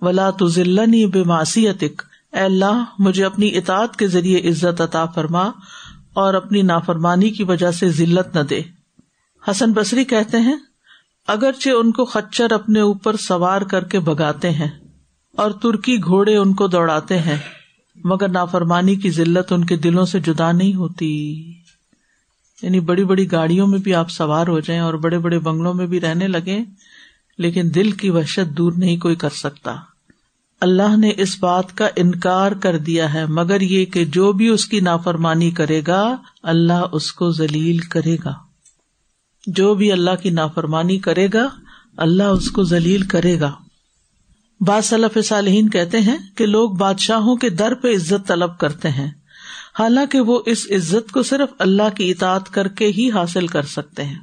ولا 0.00 0.30
تو 0.30 0.48
ذلنی 0.48 1.06
بے 1.06 1.22
معصیتک 1.22 2.02
اے 2.32 2.40
اللہ، 2.40 2.84
مجھے 2.98 3.24
اپنی 3.24 3.56
اطاعت 3.56 3.96
کے 3.96 4.06
ذریعے 4.06 4.48
عزت 4.48 4.80
عطا 4.80 5.06
فرما 5.06 5.50
اور 6.12 6.34
اپنی 6.34 6.62
نافرمانی 6.62 7.30
کی 7.30 7.44
وجہ 7.44 7.70
سے 7.70 7.90
ذلت 7.90 8.36
نہ 8.36 8.40
دے۔ 8.40 8.62
حسن 9.50 9.72
بصری 9.72 10.04
کہتے 10.04 10.40
ہیں، 10.40 10.56
اگرچہ 11.26 11.70
ان 11.70 11.92
کو 11.92 12.04
خچر 12.04 12.52
اپنے 12.52 12.80
اوپر 12.80 13.16
سوار 13.16 13.62
کر 13.62 13.84
کے 13.84 14.00
بگاتے 14.00 14.50
ہیں 14.50 14.70
اور 15.36 15.50
ترکی 15.50 15.96
گھوڑے 16.04 16.36
ان 16.36 16.54
کو 16.54 16.66
دوڑاتے 16.66 17.18
ہیں، 17.18 17.36
مگر 18.04 18.28
نافرمانی 18.28 18.96
کی 18.96 19.10
ذلت 19.10 19.52
ان 19.52 19.64
کے 19.64 19.76
دلوں 19.76 20.04
سے 20.04 20.20
جدا 20.20 20.52
نہیں 20.52 20.74
ہوتی۔ 20.74 21.34
یعنی 22.62 22.80
بڑی 22.80 23.04
بڑی 23.04 23.32
گاڑیوں 23.32 23.66
میں 23.66 23.78
بھی 23.78 23.94
آپ 23.94 24.10
سوار 24.10 24.46
ہو 24.46 24.60
جائیں 24.60 24.80
اور 24.80 24.94
بڑے 24.94 25.18
بڑے 25.18 25.38
بنگلوں 25.38 25.74
میں 25.74 25.86
بھی 25.86 26.00
رہنے 26.00 26.28
لگے 26.28 26.60
لیکن 27.38 27.70
دل 27.74 27.90
کی 27.90 28.10
وحشت 28.10 28.58
دور 28.58 28.72
نہیں 28.76 28.96
کوئی 28.96 29.14
کر 29.14 29.30
سکتا۔ 29.30 29.76
اللہ 30.60 30.96
نے 30.96 31.10
اس 31.16 31.36
بات 31.40 31.76
کا 31.76 31.88
انکار 31.96 32.52
کر 32.52 32.78
دیا 32.78 33.14
ہے، 33.14 33.26
مگر 33.26 33.60
یہ 33.60 33.84
کہ 33.84 34.04
جو 34.04 34.32
بھی 34.32 34.48
اس 34.48 34.66
کی 34.66 34.80
نافرمانی 34.80 35.50
کرے 35.50 35.82
گا، 35.86 36.16
اللہ 36.42 36.86
اس 36.92 37.12
کو 37.12 37.30
ذلیل 37.30 37.78
کرے 37.78 38.16
گا۔ 38.24 38.51
جو 39.46 39.74
بھی 39.74 39.92
اللہ 39.92 40.10
کی 40.22 40.30
نافرمانی 40.30 40.98
کرے 40.98 41.28
گا، 41.34 41.48
اللہ 41.96 42.22
اس 42.22 42.50
کو 42.50 42.64
ذلیل 42.64 43.02
کرے 43.02 43.40
گا۔ 43.40 43.52
بعض 44.60 44.84
صلف 44.84 45.18
صالحین 45.24 45.70
کہتے 45.70 46.00
ہیں 46.00 46.16
کہ 46.36 46.46
لوگ 46.46 46.70
بادشاہوں 46.70 47.36
کے 47.36 47.50
در 47.50 47.74
پہ 47.74 47.94
عزت 47.94 48.28
طلب 48.28 48.58
کرتے 48.58 48.88
ہیں۔ 48.88 49.10
حالانکہ 49.78 50.20
وہ 50.20 50.42
اس 50.46 50.66
عزت 50.70 51.12
کو 51.12 51.22
صرف 51.22 51.48
اللہ 51.58 51.96
کی 51.96 52.10
اطاعت 52.10 52.50
کر 52.50 52.68
کے 52.68 52.86
ہی 52.86 53.10
حاصل 53.10 53.46
کر 53.46 53.62
سکتے 53.62 54.04
ہیں۔ 54.04 54.18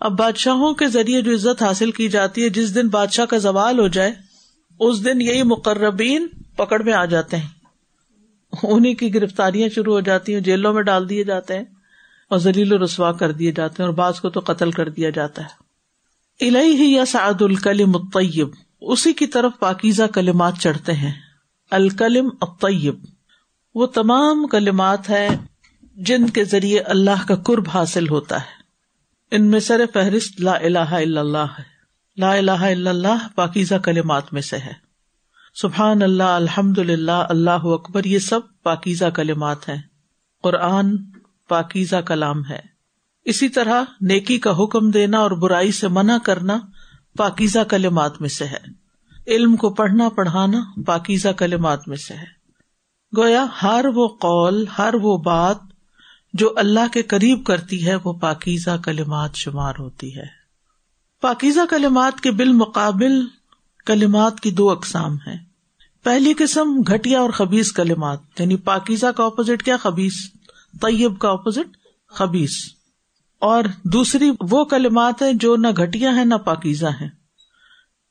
اب 0.00 0.18
بادشاہوں 0.18 0.74
کے 0.74 0.86
ذریعے 0.86 1.22
جو 1.22 1.34
عزت 1.34 1.62
حاصل 1.62 1.90
کی 1.90 2.08
جاتی 2.08 2.42
ہے، 2.42 2.48
جس 2.48 2.74
دن 2.74 2.88
بادشاہ 2.88 3.24
کا 3.24 3.38
زوال 3.38 3.78
ہو 3.78 3.88
جائے، 3.88 4.12
اس 4.80 5.04
دن 5.04 5.20
یہی 5.20 5.42
مقربین 5.42 6.26
پکڑ 6.56 6.82
میں 6.82 6.92
آ 6.92 7.04
جاتے 7.04 7.36
ہیں۔ 7.36 7.48
انہیں 8.62 8.94
کی 8.94 9.14
گرفتاریاں 9.14 9.68
شروع 9.68 9.92
ہو 9.92 10.00
جاتی 10.00 10.34
ہیں، 10.34 10.40
جیلوں 10.40 10.72
میں 10.72 10.82
ڈال 10.82 11.08
دیے 11.08 11.24
جاتے 11.24 11.56
ہیں۔ 11.56 11.64
اور 12.30 12.38
ذلیل 12.38 12.72
و 12.72 12.84
رسوا 12.84 13.12
کر 13.12 13.32
دیے 13.32 13.52
جاتے 13.52 13.82
ہیں 13.82 13.88
اور 13.88 13.94
بعض 13.94 14.20
کو 14.20 14.30
تو 14.30 14.40
قتل 14.40 14.70
کر 14.70 14.88
دیا 14.88 15.10
جاتا 15.10 15.42
ہے۔ 15.42 15.64
الہی 16.48 16.92
یا 16.92 17.04
سعد 17.04 17.42
الکلم 17.42 17.96
الطیب، 17.96 18.48
اسی 18.80 19.12
کی 19.12 19.26
طرف 19.26 19.52
پاکیزہ 19.58 20.02
کلمات 20.02 20.54
چڑھتے 20.60 20.92
ہیں۔ 20.92 21.12
الکلم 21.70 22.28
الطیب، 22.40 22.94
وہ 23.74 23.86
تمام 23.86 24.46
کلمات 24.46 25.10
ہیں 25.10 25.28
جن 25.96 26.28
کے 26.30 26.44
ذریعے 26.44 26.80
اللہ 26.80 27.26
کا 27.28 27.36
قرب 27.36 27.64
حاصل 27.74 28.08
ہوتا 28.08 28.40
ہے۔ 28.40 28.64
ان 29.30 29.44
میں 29.44 29.60
سر 29.60 29.80
فہرست 29.92 30.40
لا 30.40 30.52
الہ 30.52 30.78
الا 30.78 31.20
اللہ 31.20 31.46
ہے۔ 31.58 31.62
لا 32.16 32.32
الہ 32.32 32.50
الا 32.50 32.90
اللہ 32.90 33.28
پاکیزہ 33.34 33.74
کلمات 33.74 34.32
میں 34.32 34.42
سے 34.42 34.56
ہے۔ 34.56 34.72
سبحان 35.54 36.02
اللہ 36.02 36.22
الحمد 36.22 36.78
للہ 36.78 37.26
اللہ 37.28 37.50
اکبر، 37.50 38.04
یہ 38.04 38.18
سب 38.18 38.40
پاکیزہ 38.62 39.04
کلمات 39.04 39.68
ہیں۔ 39.68 39.82
قرآن 40.42 40.96
پاکیزہ 41.48 41.96
کلام 41.96 42.44
ہے۔ 42.50 42.60
اسی 43.24 43.48
طرح 43.48 43.82
نیکی 44.00 44.38
کا 44.38 44.50
حکم 44.50 44.90
دینا 44.90 45.18
اور 45.18 45.30
برائی 45.30 45.72
سے 45.72 45.88
منع 45.88 46.18
کرنا 46.18 46.58
پاکیزہ 47.16 47.58
کلمات 47.58 48.20
میں 48.20 48.28
سے 48.28 48.44
ہے۔ 48.44 48.84
علم 49.26 49.56
کو 49.56 49.70
پڑھنا، 49.70 50.08
پڑھانا 50.08 50.60
پاکیزہ 50.86 51.28
کلمات 51.28 51.88
میں 51.88 51.96
سے 51.96 52.14
ہے۔ 52.14 52.44
گویا 53.16 53.46
ہر 53.62 53.84
وہ 53.94 54.08
قول، 54.08 54.64
ہر 54.78 54.94
وہ 55.02 55.16
بات 55.16 55.56
جو 56.32 56.52
اللہ 56.56 56.92
کے 56.92 57.02
قریب 57.02 57.44
کرتی 57.44 57.86
ہے، 57.86 57.94
وہ 58.04 58.12
پاکیزہ 58.12 58.76
کلمات 58.84 59.34
شمار 59.34 59.74
ہوتی 59.78 60.16
ہے۔ 60.16 60.44
پاکیزہ 61.20 61.60
کلمات 61.70 62.20
کے 62.20 62.30
بالمقابل 62.30 63.26
کلمات 63.86 64.40
کی 64.40 64.50
دو 64.50 64.70
اقسام 64.70 65.14
ہیں۔ 65.14 65.44
پہلی 66.02 66.32
قسم 66.38 66.80
گٹیا 66.92 67.20
اور 67.20 67.30
خبیز 67.30 67.72
کلمات 67.72 68.40
یعنی 68.40 68.56
پاکیزہ 68.56 69.06
کا 69.16 69.24
اپوزٹ 69.24 69.62
کیا 69.62 69.76
خبیز 69.76 70.12
طیب 70.80 71.18
کا 71.18 71.30
اپوزٹ 71.30 71.76
خبیز 72.08 72.50
اور 73.38 73.64
دوسری 73.84 74.30
وہ 74.50 74.64
کلمات 74.64 75.22
ہیں 75.22 75.32
جو 75.32 75.56
نہ 75.56 75.66
گٹیا 75.68 76.16
ہے 76.16 76.24
نہ 76.24 76.34
پاکیزہ 76.34 76.86
ہے 77.00 77.24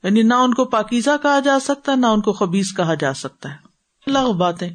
یعنی 0.04 0.22
نہ 0.22 0.34
ان 0.34 0.54
کو 0.54 0.66
پاکیزہ 0.66 1.10
کہا 1.22 1.40
جا 1.40 1.60
سکتا 1.60 1.92
ہے، 1.92 1.98
نہ 1.98 2.06
ان 2.06 2.22
کو 2.22 2.34
خبیز 2.34 2.74
کہا 2.78 2.94
جا 2.94 3.14
سکتا 3.14 3.50
ہے۔ 3.50 3.56
اللہ 4.08 4.32
باتیں۔ 4.32 4.70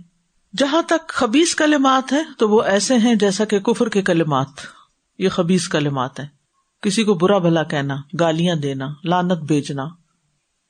جہاں 0.57 0.83
تک 0.83 1.09
خبیز 1.09 1.55
کلمات 1.55 2.13
ہیں 2.13 2.23
تو 2.39 2.49
وہ 2.49 2.63
ایسے 2.63 2.99
ہیں 2.99 3.15
جیسا 3.15 3.45
کہ 3.45 3.61
کفر 3.61 3.89
کے 3.89 4.03
کلمات۔ 4.03 4.49
یہ 5.19 5.29
خبیز 5.29 5.69
کلمات 5.69 6.21
ہیں۔ 6.21 6.27
کسی 6.83 7.05
کو 7.05 7.15
برا 7.15 7.39
بھلا 7.39 7.63
کہنا، 7.63 7.97
گالیاں 8.21 8.55
دینا 8.55 8.87
لانت 9.05 9.39
بھیجنا۔ 9.39 9.85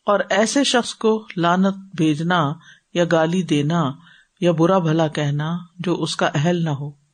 اور 0.06 0.20
ایسے 0.30 0.64
شخص 0.64 0.94
کو 0.94 1.26
لانت 1.37 1.76
بھیجنا 1.96 2.52
یا 2.94 3.04
گالی 3.12 3.42
دینا 3.42 3.92
یا 4.40 4.52
برا 4.52 4.78
بھلا 4.78 5.08
کہنا 5.08 5.58
جو 5.78 6.02
اس 6.02 6.16
کا 6.16 6.30
اہل 6.34 6.64
نہ 6.64 6.70
ہو۔ 6.70 7.07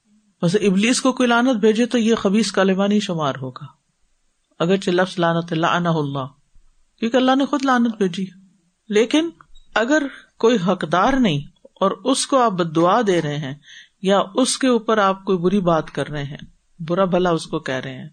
ویسے 0.44 0.58
ابلیس 0.58 1.00
کو 1.00 1.12
کوئی 1.12 1.28
لانت 1.28 1.56
بھیجے 1.56 1.86
تو 1.86 1.98
یہ 1.98 2.14
خبیز 2.14 2.52
کلمہ 2.52 2.84
نہیں 2.84 3.00
شمار 3.00 3.34
ہوگا۔ 3.42 3.66
اگرچہ 4.58 4.90
لفظ 4.90 5.18
لانت 5.18 5.52
اللہ 5.52 5.66
اللہ، 5.66 6.26
کیونکہ 7.00 7.16
اللہ 7.16 7.36
نے 7.36 7.46
خود 7.46 7.64
لانت 7.64 7.96
بھیجی۔ 7.96 8.26
لیکن 8.88 9.30
اگر 9.74 10.02
کوئی 10.38 10.56
حقدار 10.66 11.12
نہیں 11.12 11.38
اور 11.64 11.90
اس 11.90 12.26
کو 12.26 12.38
آپ 12.38 12.52
بد 12.52 12.76
دعا 12.76 13.00
دے 13.06 13.22
رہے 13.22 13.38
ہیں 13.38 13.54
یا 14.02 14.20
اس 14.34 14.58
کے 14.58 14.68
اوپر 14.68 14.98
آپ 14.98 15.24
کوئی 15.24 15.38
بری 15.38 15.60
بات 15.60 15.90
کر 15.90 16.08
رہے 16.08 16.24
ہیں، 16.24 16.38
برا 16.80 17.04
بھلا 17.04 17.30
اس 17.30 17.46
کو 17.46 17.58
کہہ 17.58 17.74
رہے 17.74 17.98
ہیں، 17.98 18.08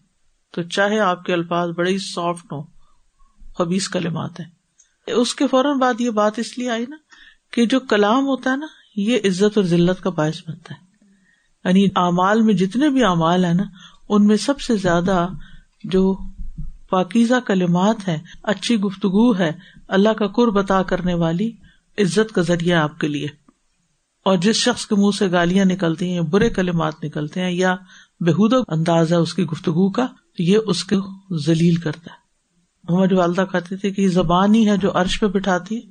تو 0.51 0.61
چاہے 0.61 0.99
آپ 0.99 1.23
کے 1.23 1.33
الفاظ 1.33 1.69
بڑے 1.69 1.91
ہی 1.91 1.97
سافٹ 1.97 2.51
ہوں 2.51 2.63
خبیز 3.57 3.89
کلمات 3.89 4.39
ہیں۔ 4.39 4.49
اس 5.07 5.35
کے 5.35 5.47
فوراً 5.47 5.79
بعد 5.79 6.01
یہ 6.01 6.09
بات 6.09 6.39
اس 6.39 6.57
لیے 6.57 6.69
آئی 6.69 6.85
نا 6.89 6.97
کہ 7.51 7.65
جو 7.65 7.79
کلام 7.79 8.25
ہوتا 8.25 8.51
ہے 8.51 8.55
نا، 8.55 8.67
یہ 8.95 9.17
عزت 9.17 9.57
اور 9.57 9.65
ذلت 9.65 10.03
کا 10.03 10.09
باعث 10.09 10.37
بنتا 10.47 10.73
ہے۔ 10.73 10.90
یعنی 11.65 11.85
اعمال 11.95 12.41
میں 12.41 12.53
جتنے 12.53 12.89
بھی 12.89 13.03
اعمال 13.03 13.45
ہیں 13.45 13.53
نا، 13.53 13.63
ان 14.09 14.27
میں 14.27 14.37
سب 14.37 14.61
سے 14.61 14.75
زیادہ 14.75 15.27
جو 15.83 16.17
پاکیزہ 16.89 17.33
کلمات 17.47 18.07
ہے 18.07 18.17
اچھی 18.43 18.75
گفتگو 18.79 19.37
ہے، 19.37 19.51
اللہ 19.87 20.09
کا 20.09 20.27
کر 20.27 20.47
بتا 20.47 20.83
کرنے 20.83 21.13
والی 21.13 21.51
عزت 21.97 22.33
کا 22.33 22.41
ذریعہ 22.41 22.79
آپ 22.79 22.99
کے 22.99 23.07
لیے۔ 23.07 23.27
اور 24.25 24.37
جس 24.37 24.55
شخص 24.55 24.85
کے 24.85 24.95
منہ 24.95 25.17
سے 25.19 25.31
گالیاں 25.31 25.65
نکلتی 25.65 26.13
ہیں، 26.13 26.21
برے 26.21 26.49
کلمات 26.49 26.93
نکلتے 27.03 27.41
ہیں 27.41 27.51
یا 27.51 27.75
بےحد 28.19 28.53
انداز 28.67 29.11
ہے 29.11 29.17
اس 29.17 29.33
کی 29.33 29.43
گفتگو 29.43 29.91
کا، 29.91 30.07
یہ 30.39 30.57
اس 30.67 30.83
کو 30.83 30.95
ذلیل 31.37 31.75
کرتا 31.75 32.13
ہے۔ 32.13 32.21
ہماری 32.93 33.15
والدہ 33.15 33.45
کہتے 33.51 33.77
تھے 33.77 33.91
کہ 33.91 34.01
یہ 34.01 34.07
زبان 34.07 34.55
ہی 34.55 34.69
ہے 34.69 34.77
جو 34.77 34.91
عرش 34.93 35.19
پہ 35.19 35.25
بٹھاتی 35.25 35.75
ہے 35.75 35.81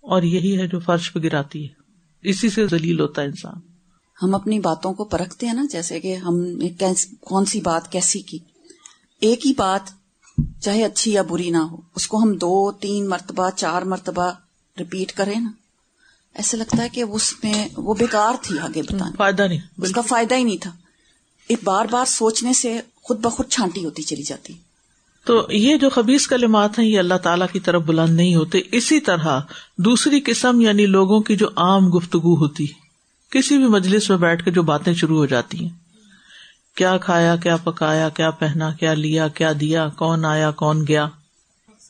اور 0.00 0.22
یہی 0.22 0.58
ہے 0.58 0.66
جو 0.66 0.78
فرش 0.78 1.12
پہ 1.12 1.20
گراتی 1.22 1.62
ہے۔ 1.62 1.68
اسی 2.22 2.48
سے 2.48 2.66
ذلیل 2.66 3.00
ہوتا 3.00 3.22
ہے 3.22 3.26
انسان۔ 3.26 3.67
ہم 4.22 4.34
اپنی 4.34 4.60
باتوں 4.60 4.94
کو 4.94 5.04
پرکھتے 5.04 5.46
ہیں 5.46 5.54
نا 5.54 5.66
جیسے 5.70 6.00
کہ 6.00 6.16
ہم 6.16 6.44
کون 7.20 7.44
سی 7.44 7.60
بات 7.60 7.92
کیسی 7.92 8.20
کی۔ 8.20 8.38
ایک 9.20 9.46
ہی 9.46 9.52
بات 9.56 9.80
چاہے 10.60 10.84
اچھی 10.84 11.12
یا 11.12 11.22
بری 11.22 11.50
نہ 11.50 11.56
ہو 11.56 11.76
اس 11.94 12.08
کو 12.08 12.22
ہم 12.22 12.32
دو 12.32 12.72
تین 12.72 13.08
مرتبہ 13.08 13.50
چار 13.56 13.82
مرتبہ 13.82 14.32
ریپیٹ 14.78 15.12
کریں 15.12 15.40
نا۔ 15.40 15.50
ایسا 16.34 16.56
لگتا 16.56 16.82
ہے 16.82 16.88
کہ 16.88 17.02
اس 17.02 17.34
میں 17.44 17.68
وہ 17.76 17.94
بیکار 17.94 18.34
تھی 18.42 18.58
آگے 18.58 18.82
بتانا 18.82 19.10
فائدہ 19.18 19.42
نہیں 19.42 19.58
اس 19.78 19.92
کا 19.92 20.00
فائدہ 20.00 20.34
ہی 20.34 20.44
نہیں 20.44 20.56
تھا۔ 20.56 20.70
ایک 21.48 21.58
بار 21.64 21.86
بار 21.90 22.04
سوچنے 22.04 22.52
سے 22.52 22.80
خود 23.02 23.20
بخود 23.20 23.48
چھانٹی 23.48 23.84
ہوتی 23.84 24.02
چلی 24.02 24.22
جاتی۔ 24.22 24.54
تو 25.24 25.46
یہ 25.50 25.76
جو 25.76 25.90
خبیز 25.90 26.28
کلمات 26.28 26.78
ہیں 26.78 26.86
یہ 26.86 26.98
اللہ 26.98 27.14
تعالیٰ 27.14 27.46
کی 27.52 27.60
طرف 27.60 27.82
بلند 27.82 28.16
نہیں 28.16 28.34
ہوتے۔ 28.34 28.60
اسی 28.72 29.00
طرح 29.00 29.40
دوسری 29.78 30.20
قسم 30.20 30.60
یعنی 30.60 30.86
لوگوں 30.86 31.20
کی 31.20 31.36
جو 31.36 31.48
عام 31.56 31.96
گفتگو 31.96 32.36
ہوتی۔ 32.36 32.66
کسی 33.30 33.56
بھی 33.56 33.68
مجلس 33.68 34.10
میں 34.10 34.18
بیٹھ 34.18 34.44
کے 34.44 34.50
جو 34.50 34.62
باتیں 34.62 34.94
شروع 34.94 35.16
ہو 35.16 35.26
جاتی 35.26 35.60
ہیں۔ 35.60 35.68
کیا 36.76 36.96
کھایا، 36.96 37.36
کیا 37.36 37.56
پکایا، 37.56 38.08
کیا 38.08 38.30
پہنا، 38.30 38.72
کیا 38.72 38.94
لیا، 38.94 39.28
کیا 39.28 39.52
دیا، 39.60 39.88
کون 39.88 40.24
آیا، 40.24 40.50
کون 40.50 40.84
گیا۔ 40.88 41.08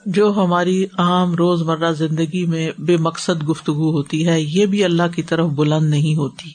جو 0.06 0.32
ہماری 0.36 0.86
عام 0.98 1.34
روز 1.34 1.62
مرہ 1.62 1.92
زندگی 1.92 2.46
میں 2.46 2.70
بے 2.78 2.96
مقصد 2.96 3.48
گفتگو 3.48 3.90
ہوتی 3.90 4.28
ہے، 4.28 4.40
یہ 4.40 4.66
بھی 4.66 4.84
اللہ 4.84 5.02
کی 5.16 5.22
طرف 5.22 5.46
بلند 5.46 5.90
نہیں 5.90 6.14
ہوتی۔ 6.14 6.52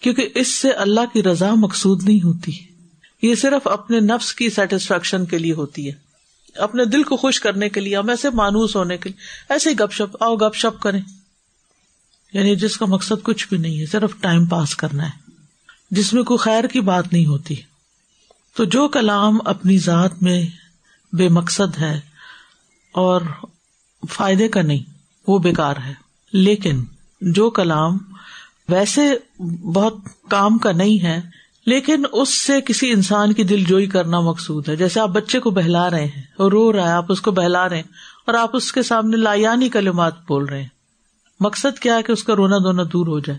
کیونکہ 0.00 0.28
اس 0.34 0.54
سے 0.56 0.70
اللہ 0.70 1.00
کی 1.12 1.22
رضا 1.22 1.54
مقصود 1.54 2.02
نہیں 2.02 2.24
ہوتی۔ 2.24 2.52
یہ 3.22 3.34
صرف 3.34 3.66
اپنے 3.66 4.00
نفس 4.00 4.34
کی 4.34 4.50
سیٹسفیکشن 4.50 5.24
کے 5.24 5.38
لیے 5.38 5.52
ہوتی 5.52 5.86
ہے۔ 5.86 5.92
اپنے 6.54 6.84
دل 6.84 7.02
کو 7.02 7.16
خوش 7.16 7.40
کرنے 7.40 7.68
کے 7.68 7.80
لیے، 7.80 7.96
ہم 7.96 8.08
ایسے 8.08 8.30
مانوس 8.30 8.76
ہونے 8.76 8.96
کے 8.96 9.08
لیے، 9.10 9.52
ایسے 9.52 9.70
گپ 9.72 9.92
شپ، 9.92 10.16
آؤ 10.20 10.36
گپ 10.36 10.54
شپ 10.54 10.82
کریں۔ 10.82 11.00
یعنی 12.32 12.56
جس 12.56 12.76
کا 12.76 12.86
مقصد 12.86 13.22
کچھ 13.22 13.48
بھی 13.48 13.58
نہیں 13.58 13.80
ہے، 13.80 13.86
صرف 13.86 14.10
ٹائم 14.20 14.46
پاس 14.46 14.76
کرنا 14.76 15.04
ہے۔ 15.04 15.30
جس 15.90 16.12
میں 16.12 16.22
کوئی 16.22 16.38
خیر 16.38 16.64
کی 16.64 16.80
بات 16.80 17.12
نہیں 17.12 17.26
ہوتی۔ 17.26 17.54
تو 18.56 18.64
جو 18.64 18.88
کلام 18.88 19.38
اپنی 19.44 19.78
ذات 19.78 20.22
میں 20.22 20.42
بے 21.12 21.28
مقصد 21.28 21.78
ہے 21.78 22.00
اور 22.92 23.20
فائدے 24.10 24.48
کا 24.48 24.62
نہیں، 24.62 24.82
وہ 25.28 25.38
بیکار 25.38 25.74
ہے۔ 25.86 25.92
لیکن 26.32 26.84
جو 27.20 27.50
کلام 27.50 27.98
ویسے 28.68 29.02
بہت 29.72 29.94
کام 30.28 30.58
کا 30.58 30.72
نہیں 30.72 31.04
ہے، 31.04 31.20
لیکن 31.66 32.02
اس 32.12 32.42
سے 32.42 32.60
کسی 32.60 32.90
انسان 32.90 33.32
کی 33.32 33.42
دل 33.42 33.64
جوئی 33.64 33.86
کرنا 33.86 34.20
مقصود 34.20 34.68
ہے۔ 34.68 34.76
جیسے 34.76 35.00
آپ 35.00 35.08
بچے 35.08 35.40
کو 35.40 35.50
بہلا 35.50 35.90
رہے 35.90 36.04
ہیں 36.04 36.22
اور 36.36 36.52
رو 36.52 36.72
رہا 36.72 36.88
ہے، 36.88 36.92
آپ 36.92 37.12
اس 37.12 37.20
کو 37.20 37.30
بہلا 37.30 37.68
رہے 37.68 37.76
ہیں 37.76 37.88
اور 38.26 38.34
آپ 38.34 38.56
اس 38.56 38.72
کے 38.72 38.82
سامنے 38.82 39.16
لایانی 39.16 39.68
کلمات 39.68 40.26
بول 40.28 40.44
رہے 40.44 40.62
ہیں۔ 40.62 40.75
مقصد 41.40 41.78
کیا 41.78 41.96
ہے 41.96 42.02
کہ 42.02 42.12
اس 42.12 42.24
کا 42.24 42.36
رونا 42.36 42.58
دھونا 42.58 42.82
دور 42.92 43.06
ہو 43.06 43.18
جائے؟ 43.18 43.38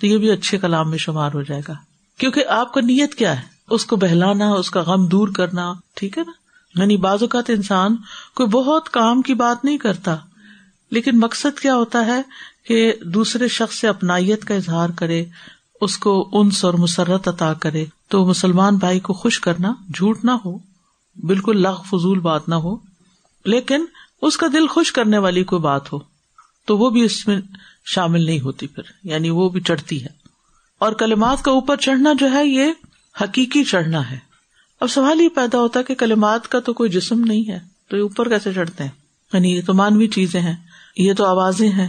تو 0.00 0.06
یہ 0.06 0.18
بھی 0.18 0.30
اچھے 0.30 0.58
کلام 0.58 0.90
میں 0.90 0.98
شمار 0.98 1.30
ہو 1.34 1.42
جائے 1.42 1.62
گا۔ 1.68 1.74
کیونکہ 2.18 2.44
آپ 2.48 2.72
کا 2.74 2.80
نیت 2.80 3.14
کیا 3.14 3.38
ہے؟ 3.38 3.44
اس 3.70 3.86
کو 3.86 3.96
بہلانا، 3.96 4.50
اس 4.50 4.70
کا 4.70 4.80
غم 4.80 5.06
دور 5.06 5.28
کرنا، 5.28 5.72
ٹھیک 5.94 6.18
ہے 6.18 6.22
نا؟ 6.26 6.32
یعنی 6.80 6.96
بعض 6.96 7.22
اوقات 7.22 7.50
انسان 7.50 7.96
کوئی 8.34 8.48
بہت 8.48 8.88
کام 8.88 9.22
کی 9.22 9.34
بات 9.34 9.64
نہیں 9.64 9.78
کرتا، 9.78 10.16
لیکن 10.90 11.18
مقصد 11.18 11.58
کیا 11.58 11.74
ہوتا 11.74 12.06
ہے 12.06 12.22
کہ 12.66 12.92
دوسرے 13.04 13.48
شخص 13.48 13.80
سے 13.80 13.88
اپنائیت 13.88 14.44
کا 14.44 14.54
اظہار 14.54 14.88
کرے، 14.88 15.24
اس 15.80 15.98
کو 15.98 16.28
انس 16.32 16.64
اور 16.64 16.74
مسرت 16.74 17.28
عطا 17.28 17.54
کرے۔ 17.54 17.84
تو 18.08 18.26
مسلمان 18.26 18.76
بھائی 18.76 19.00
کو 19.00 19.12
خوش 19.12 19.40
کرنا 19.40 19.72
جھوٹ 19.94 20.24
نہ 20.24 20.30
ہو، 20.30 20.58
بالکل 21.16 21.62
لغ 21.62 21.82
فضول 21.82 22.18
بات 22.18 22.48
نہ 22.48 22.54
ہو، 22.54 22.76
لیکن 23.44 23.84
اس 24.22 24.36
کا 24.36 24.46
دل 24.52 24.66
خوش 24.66 24.92
کرنے 24.92 25.18
والی 25.18 25.44
کوئی 25.44 25.62
بات 25.62 25.92
ہو۔ 25.92 25.98
تو 26.68 26.78
وہ 26.78 26.90
بھی 26.90 27.02
اس 27.02 27.28
میں 27.28 27.40
شامل 27.84 28.24
نہیں 28.24 28.40
ہوتی 28.40 28.66
پھر 28.66 28.82
یعنی 29.04 29.30
وہ 29.30 29.48
بھی 29.48 29.60
چڑھتی 29.60 30.02
ہے۔ 30.02 30.08
اور 30.78 30.92
کلمات 30.92 31.42
کا 31.42 31.50
اوپر 31.50 31.76
چڑھنا 31.76 32.12
جو 32.18 32.32
ہے، 32.32 32.46
یہ 32.46 32.64
حقیقی 33.22 33.64
چڑھنا 33.64 34.10
ہے۔ 34.10 34.18
اب 34.80 34.90
سوال 34.90 35.20
یہ 35.20 35.28
پیدا 35.28 35.58
ہوتا 35.58 35.78
ہے 35.78 35.84
کہ 35.84 35.94
کلمات 35.94 36.48
کا 36.48 36.60
تو 36.60 36.72
کوئی 36.72 36.90
جسم 36.90 37.20
نہیں 37.20 37.50
ہے، 37.50 37.58
تو 37.88 37.96
یہ 37.96 38.02
اوپر 38.02 38.28
کیسے 38.28 38.52
چڑھتے 38.52 38.84
ہیں؟ 38.84 38.90
یعنی 39.32 39.56
یہ 39.56 39.60
تو 39.66 39.74
مانوی 39.74 40.08
چیزیں 40.08 40.40
ہیں، 40.40 40.56
یہ 40.96 41.14
تو 41.14 41.24
آوازیں 41.24 41.70
ہیں، 41.70 41.88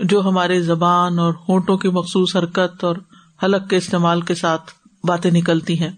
جو 0.00 0.22
ہمارے 0.22 0.60
زبان 0.60 1.18
اور 1.18 1.34
ہونٹوں 1.48 1.76
کی 1.76 1.88
مخصوص 1.88 2.36
حرکت 2.36 2.84
اور 2.84 2.96
حلق 3.42 3.68
کے 3.70 3.76
استعمال 3.76 4.20
کے 4.20 4.34
ساتھ 4.34 4.70
باتیں 5.04 5.30
نکلتی 5.30 5.80
ہیں۔ 5.80 5.90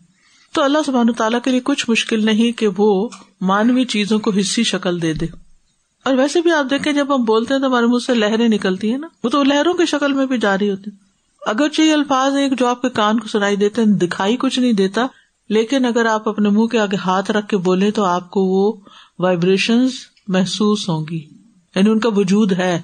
تو 0.52 0.62
اللہ 0.62 0.78
سبحان 0.86 1.12
تعالیٰ 1.12 1.40
کے 1.44 1.50
لیے 1.50 1.60
کچھ 1.64 1.90
مشکل 1.90 2.24
نہیں 2.24 2.58
کہ 2.58 2.68
وہ 2.76 3.08
مانوی 3.40 3.84
چیزوں 3.84 4.18
کو 4.18 4.30
حصی 4.30 4.64
شکل 4.64 5.02
دے 5.02 5.12
دے۔ 5.12 5.45
اور 6.06 6.14
ویسے 6.14 6.40
بھی 6.40 6.52
آپ 6.52 6.66
دیکھیں، 6.70 6.92
جب 6.92 7.14
ہم 7.14 7.24
بولتے 7.24 7.54
ہیں 7.54 7.60
تو 7.60 7.66
ہمارے 7.66 7.86
منہ 7.86 7.98
سے 7.98 8.14
لہریں 8.14 8.48
نکلتی 8.48 8.90
ہیں 8.90 8.98
نا۔ 8.98 9.06
وہ 9.24 9.28
تو 9.28 9.42
لہروں 9.42 9.74
کی 9.74 9.86
شکل 9.86 10.12
میں 10.12 10.26
بھی 10.26 10.38
جاری 10.38 10.70
ہوتی 10.70 10.90
اگرچہ 11.40 11.82
یہ 11.82 11.92
الفاظ 11.92 12.36
ہیں 12.36 12.48
جو 12.58 12.66
آپ 12.66 12.82
کے 12.82 12.88
کان 12.88 13.20
کو 13.20 13.28
سنائی 13.28 13.56
دیتے 13.56 13.82
ہیں، 13.82 13.88
دکھائی 13.88 14.36
کچھ 14.36 14.58
نہیں 14.58 14.72
دیتا، 14.72 15.06
لیکن 15.48 15.84
اگر 15.84 16.04
آپ 16.04 16.28
اپنے 16.28 16.48
منہ 16.48 16.66
کے 16.66 16.78
آگے 16.78 16.96
ہاتھ 16.96 17.30
رکھ 17.30 17.48
کے 17.48 17.56
بولے 17.56 17.90
تو 17.90 18.04
آپ 18.04 18.30
کو 18.30 18.40
وہ 18.44 18.72
وائبریشن 19.18 19.86
محسوس 20.28 20.88
ہوں 20.88 21.04
گی۔ 21.10 21.24
یعنی 21.74 21.90
ان 21.90 21.98
کا 21.98 22.08
وجود 22.08 22.52
ہے۔ 22.52 22.82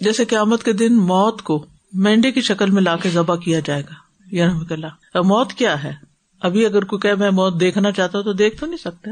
جیسے 0.00 0.24
قیامت 0.24 0.62
کے 0.62 0.72
دن 0.72 0.96
موت 0.96 1.42
کو 1.42 1.66
مینڈے 1.92 2.32
کی 2.32 2.40
شکل 2.40 2.70
میں 2.70 2.82
لا 2.82 2.96
کے 2.96 3.10
ذبح 3.10 3.36
کیا 3.36 3.60
جائے 3.64 3.82
گا۔ 3.82 3.94
یا 4.36 4.46
رحمت 4.46 4.72
اللہ 4.72 4.86
موت 5.14 5.52
کیا 5.52 5.84
ہے؟ 5.84 5.92
ابھی 6.40 6.66
اگر 6.66 6.84
کوئی 6.84 7.00
کہ 7.00 7.14
میں 7.14 7.30
موت 7.30 7.60
دیکھنا 7.60 7.92
چاہتا 7.92 8.18
ہوں 8.18 8.24
تو 8.24 8.32
دیکھ 8.32 8.60
تو 8.60 8.66
نہیں 8.66 8.76
سکتے 8.76 9.10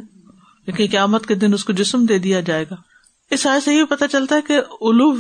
لیکن 0.67 0.87
قیامت 0.91 1.27
کے 1.27 1.35
دن 1.35 1.55
اس 1.55 1.65
کو 1.65 1.73
جسم 1.73 2.05
دے 2.05 2.19
دیا 2.19 2.41
جائے 2.41 2.65
گا۔ 2.71 2.92
اس 3.33 3.47
آئے 3.47 3.61
سے 3.61 3.75
یہ 3.75 3.85
پتا 3.85 4.09
چلتا 4.09 4.37
ہے 4.37 4.43
کہ 4.43 4.59
الو 4.81 5.15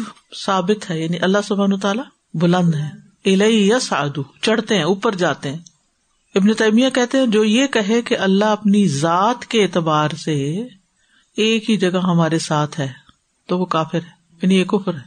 ثابت 0.44 0.90
ہے 0.90 1.00
یعنی 1.00 1.18
اللہ 1.20 1.38
سبحان 1.44 1.78
تعالیٰ 1.78 2.04
بلند 2.34 2.74
ہے۔ 2.74 3.02
یا 3.24 3.80
سادو 3.80 4.22
چڑھتے 4.42 4.76
ہیں، 4.76 4.82
اوپر 4.82 5.14
جاتے 5.14 5.50
ہیں۔ 5.50 5.58
ابن 6.34 6.54
تیمیہ 6.54 6.90
کہتے 6.90 7.18
ہیں، 7.18 7.26
جو 7.26 7.44
یہ 7.44 7.66
کہے 7.66 8.02
کہ 8.02 8.18
اللہ 8.18 8.44
اپنی 8.44 8.88
ذات 8.88 9.46
کے 9.46 9.62
اعتبار 9.62 10.10
سے 10.10 10.66
ایک 11.36 11.70
ہی 11.70 11.76
جگہ 11.76 11.98
ہمارے 12.04 12.38
ساتھ 12.38 12.80
ہے، 12.80 12.88
تو 13.46 13.58
وہ 13.58 13.64
کافر 13.64 13.98
ہے 13.98 14.36
یعنی 14.42 14.56
یہ 14.56 14.64
کفر 14.64 14.94
ہے۔ 14.94 15.00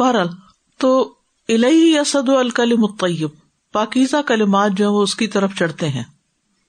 بہرحال، 0.00 0.28
تو 0.78 1.14
الہی 1.48 1.98
اسد 1.98 2.28
الکل 2.28 2.76
مطیب 2.76 3.28
پاکیزہ 3.72 4.22
کلمات 4.26 4.70
جو 4.72 4.92
وہ 4.92 5.02
اس 5.02 5.14
کی 5.14 5.26
طرف 5.26 5.50
چڑھتے 5.58 5.88
ہیں۔ 5.88 6.04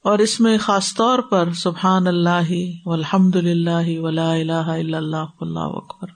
اور 0.08 0.18
اس 0.18 0.40
میں 0.40 0.58
خاص 0.58 0.94
طور 0.94 1.18
پر 1.18 1.52
سبحان 1.52 2.06
اللہ 2.06 2.52
الحمد 2.86 3.36
للہ 3.36 4.00
ولا 4.00 4.32
الہ 4.32 4.52
الا 4.52 4.98
اللہ 4.98 5.26
اللہ 5.40 5.58
اکبر۔ 5.58 6.08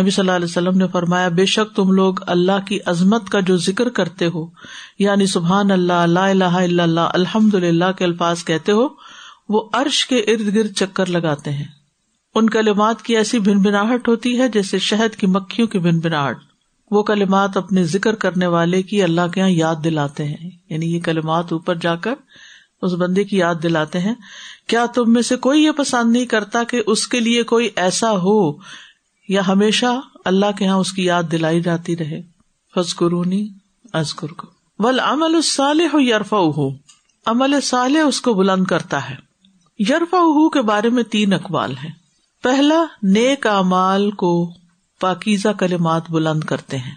نبی 0.00 0.10
صلی 0.10 0.22
اللہ 0.22 0.32
علیہ 0.32 0.44
وسلم 0.44 0.78
نے 0.78 0.86
فرمایا، 0.92 1.28
بے 1.28 1.46
شک 1.46 1.76
تم 1.76 1.92
لوگ 1.92 2.14
اللہ 2.26 2.66
کی 2.66 2.78
عظمت 2.86 3.30
کا 3.30 3.40
جو 3.40 3.56
ذکر 3.56 3.88
کرتے 3.88 4.26
ہو 4.26 4.46
یعنی 4.98 5.26
سبحان 5.26 5.70
اللہ 5.70 5.92
اللہ 5.92 6.18
الہ 6.18 6.44
الا 6.44 6.82
اللہ، 6.82 7.00
الحمد 7.00 7.54
للہ 7.54 7.92
کے 7.98 8.04
الفاظ 8.04 8.44
کہتے 8.44 8.72
ہو، 8.72 8.88
وہ 9.48 9.68
عرش 9.72 10.06
کے 10.06 10.16
ارد 10.16 10.54
گرد 10.54 10.72
چکر 10.72 11.06
لگاتے 11.06 11.52
ہیں۔ 11.52 11.64
ان 12.34 12.50
کلمات 12.50 13.02
کی 13.02 13.16
ایسی 13.16 13.38
بن 13.38 13.62
بناہٹ 13.62 14.08
ہوتی 14.08 14.38
ہے 14.38 14.48
جیسے 14.48 14.78
شہد 14.78 15.16
کی 15.16 15.26
مکھیوں 15.26 15.68
کی 15.68 15.78
بن 15.78 15.98
بناہٹ 15.98 16.38
وہ 16.90 17.02
کلمات 17.02 17.56
اپنے 17.56 17.84
ذکر 17.84 18.14
کرنے 18.14 18.46
والے 18.46 18.82
کی 18.82 19.02
اللہ 19.02 19.28
کے 19.34 19.40
یہاں 19.40 19.50
یاد 19.50 19.74
دلاتے 19.84 20.24
ہیں۔ 20.24 20.50
یعنی 20.70 20.94
یہ 20.94 21.00
کلمات 21.00 21.52
اوپر 21.52 21.74
جا 21.74 21.96
کر 21.96 22.14
اس 22.82 22.92
بندے 22.92 23.24
کی 23.24 23.36
یاد 23.36 23.54
دلاتے 23.62 23.98
ہیں، 23.98 24.14
کیا 24.66 24.86
تم 24.86 25.12
میں 25.12 25.22
سے 25.22 25.36
کوئی 25.36 25.64
یہ 25.64 25.70
پسند 25.70 26.12
نہیں 26.12 26.26
کرتا 26.26 26.64
کہ 26.64 26.82
اس 26.86 27.08
کے 27.08 27.20
لیے 27.20 27.42
کوئی 27.42 27.68
ایسا 27.76 28.10
ہو 28.10 28.52
یا 29.28 29.46
ہمیشہ 29.48 30.00
اللہ 30.24 30.46
کے 30.58 30.64
یہاں 30.64 30.76
اس 30.76 30.92
کی 30.92 31.04
یاد 31.04 31.22
دلائی 31.32 31.60
جاتی 31.60 31.96
رہے؟ 31.96 32.22
فض 32.74 32.94
ازکر 33.92 34.28
کو 34.28 34.46
ول 34.78 35.00
عمل 35.00 35.34
الصالح 35.34 35.84
ہو 35.94 36.00
یارفا 36.00 36.36
ہو 36.36 36.70
عمل 37.26 37.60
صالح 37.60 37.98
اس 38.00 38.20
کو 38.20 38.34
بلند 38.34 38.64
کرتا 38.64 39.10
ہے۔ 39.10 39.14
یرفا 39.78 40.48
کے 40.48 40.62
بارے 40.62 40.90
میں 40.90 41.02
تین 41.02 41.32
اقبال 41.32 41.72
ہیں۔ 41.84 41.90
پہلا، 42.42 42.84
نیک 43.02 43.46
امال 43.46 44.10
کو 44.10 44.52
پاکیزہ 45.00 45.48
کلمات 45.48 46.10
بلند 46.10 46.44
کرتے 46.44 46.76
ہیں۔ 46.76 46.94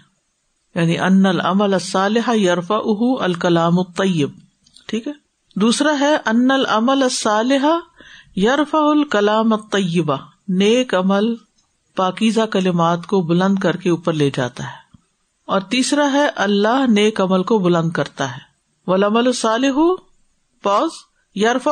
یعنی 0.74 0.98
ان 0.98 1.26
العمل 1.26 1.74
الصالح 1.74 2.30
یرفا 2.34 2.76
اہ 2.76 3.22
الکلام 3.22 3.78
الطیب۔ 3.78 4.30
ٹھیک 4.86 5.08
ہے؟ 5.08 5.21
دوسرا 5.56 5.92
ہے 6.00 6.16
ان 6.26 6.50
العمل 6.50 7.02
الصالح 7.02 7.66
یرفا 8.36 8.78
الکلام 8.78 9.52
الطیبہ 9.52 10.16
نیک 10.48 10.94
عمل 10.94 11.34
پاکیزہ 11.96 12.40
کلمات 12.40 13.06
کو 13.06 13.20
بلند 13.20 13.58
کر 13.58 13.76
کے 13.76 13.90
اوپر 13.90 14.12
لے 14.12 14.30
جاتا 14.34 14.64
ہے۔ 14.64 14.82
اور 15.46 15.60
تیسرا 15.60 16.12
ہے، 16.12 16.28
اللہ 16.36 16.86
نیک 16.88 17.20
عمل 17.20 17.42
کو 17.42 17.58
بلند 17.58 17.90
کرتا 17.90 18.32
ہے۔ 18.32 18.38
ولامل 18.86 19.32
صالح 19.32 19.80
پوز 20.62 20.90
یارفا 21.34 21.70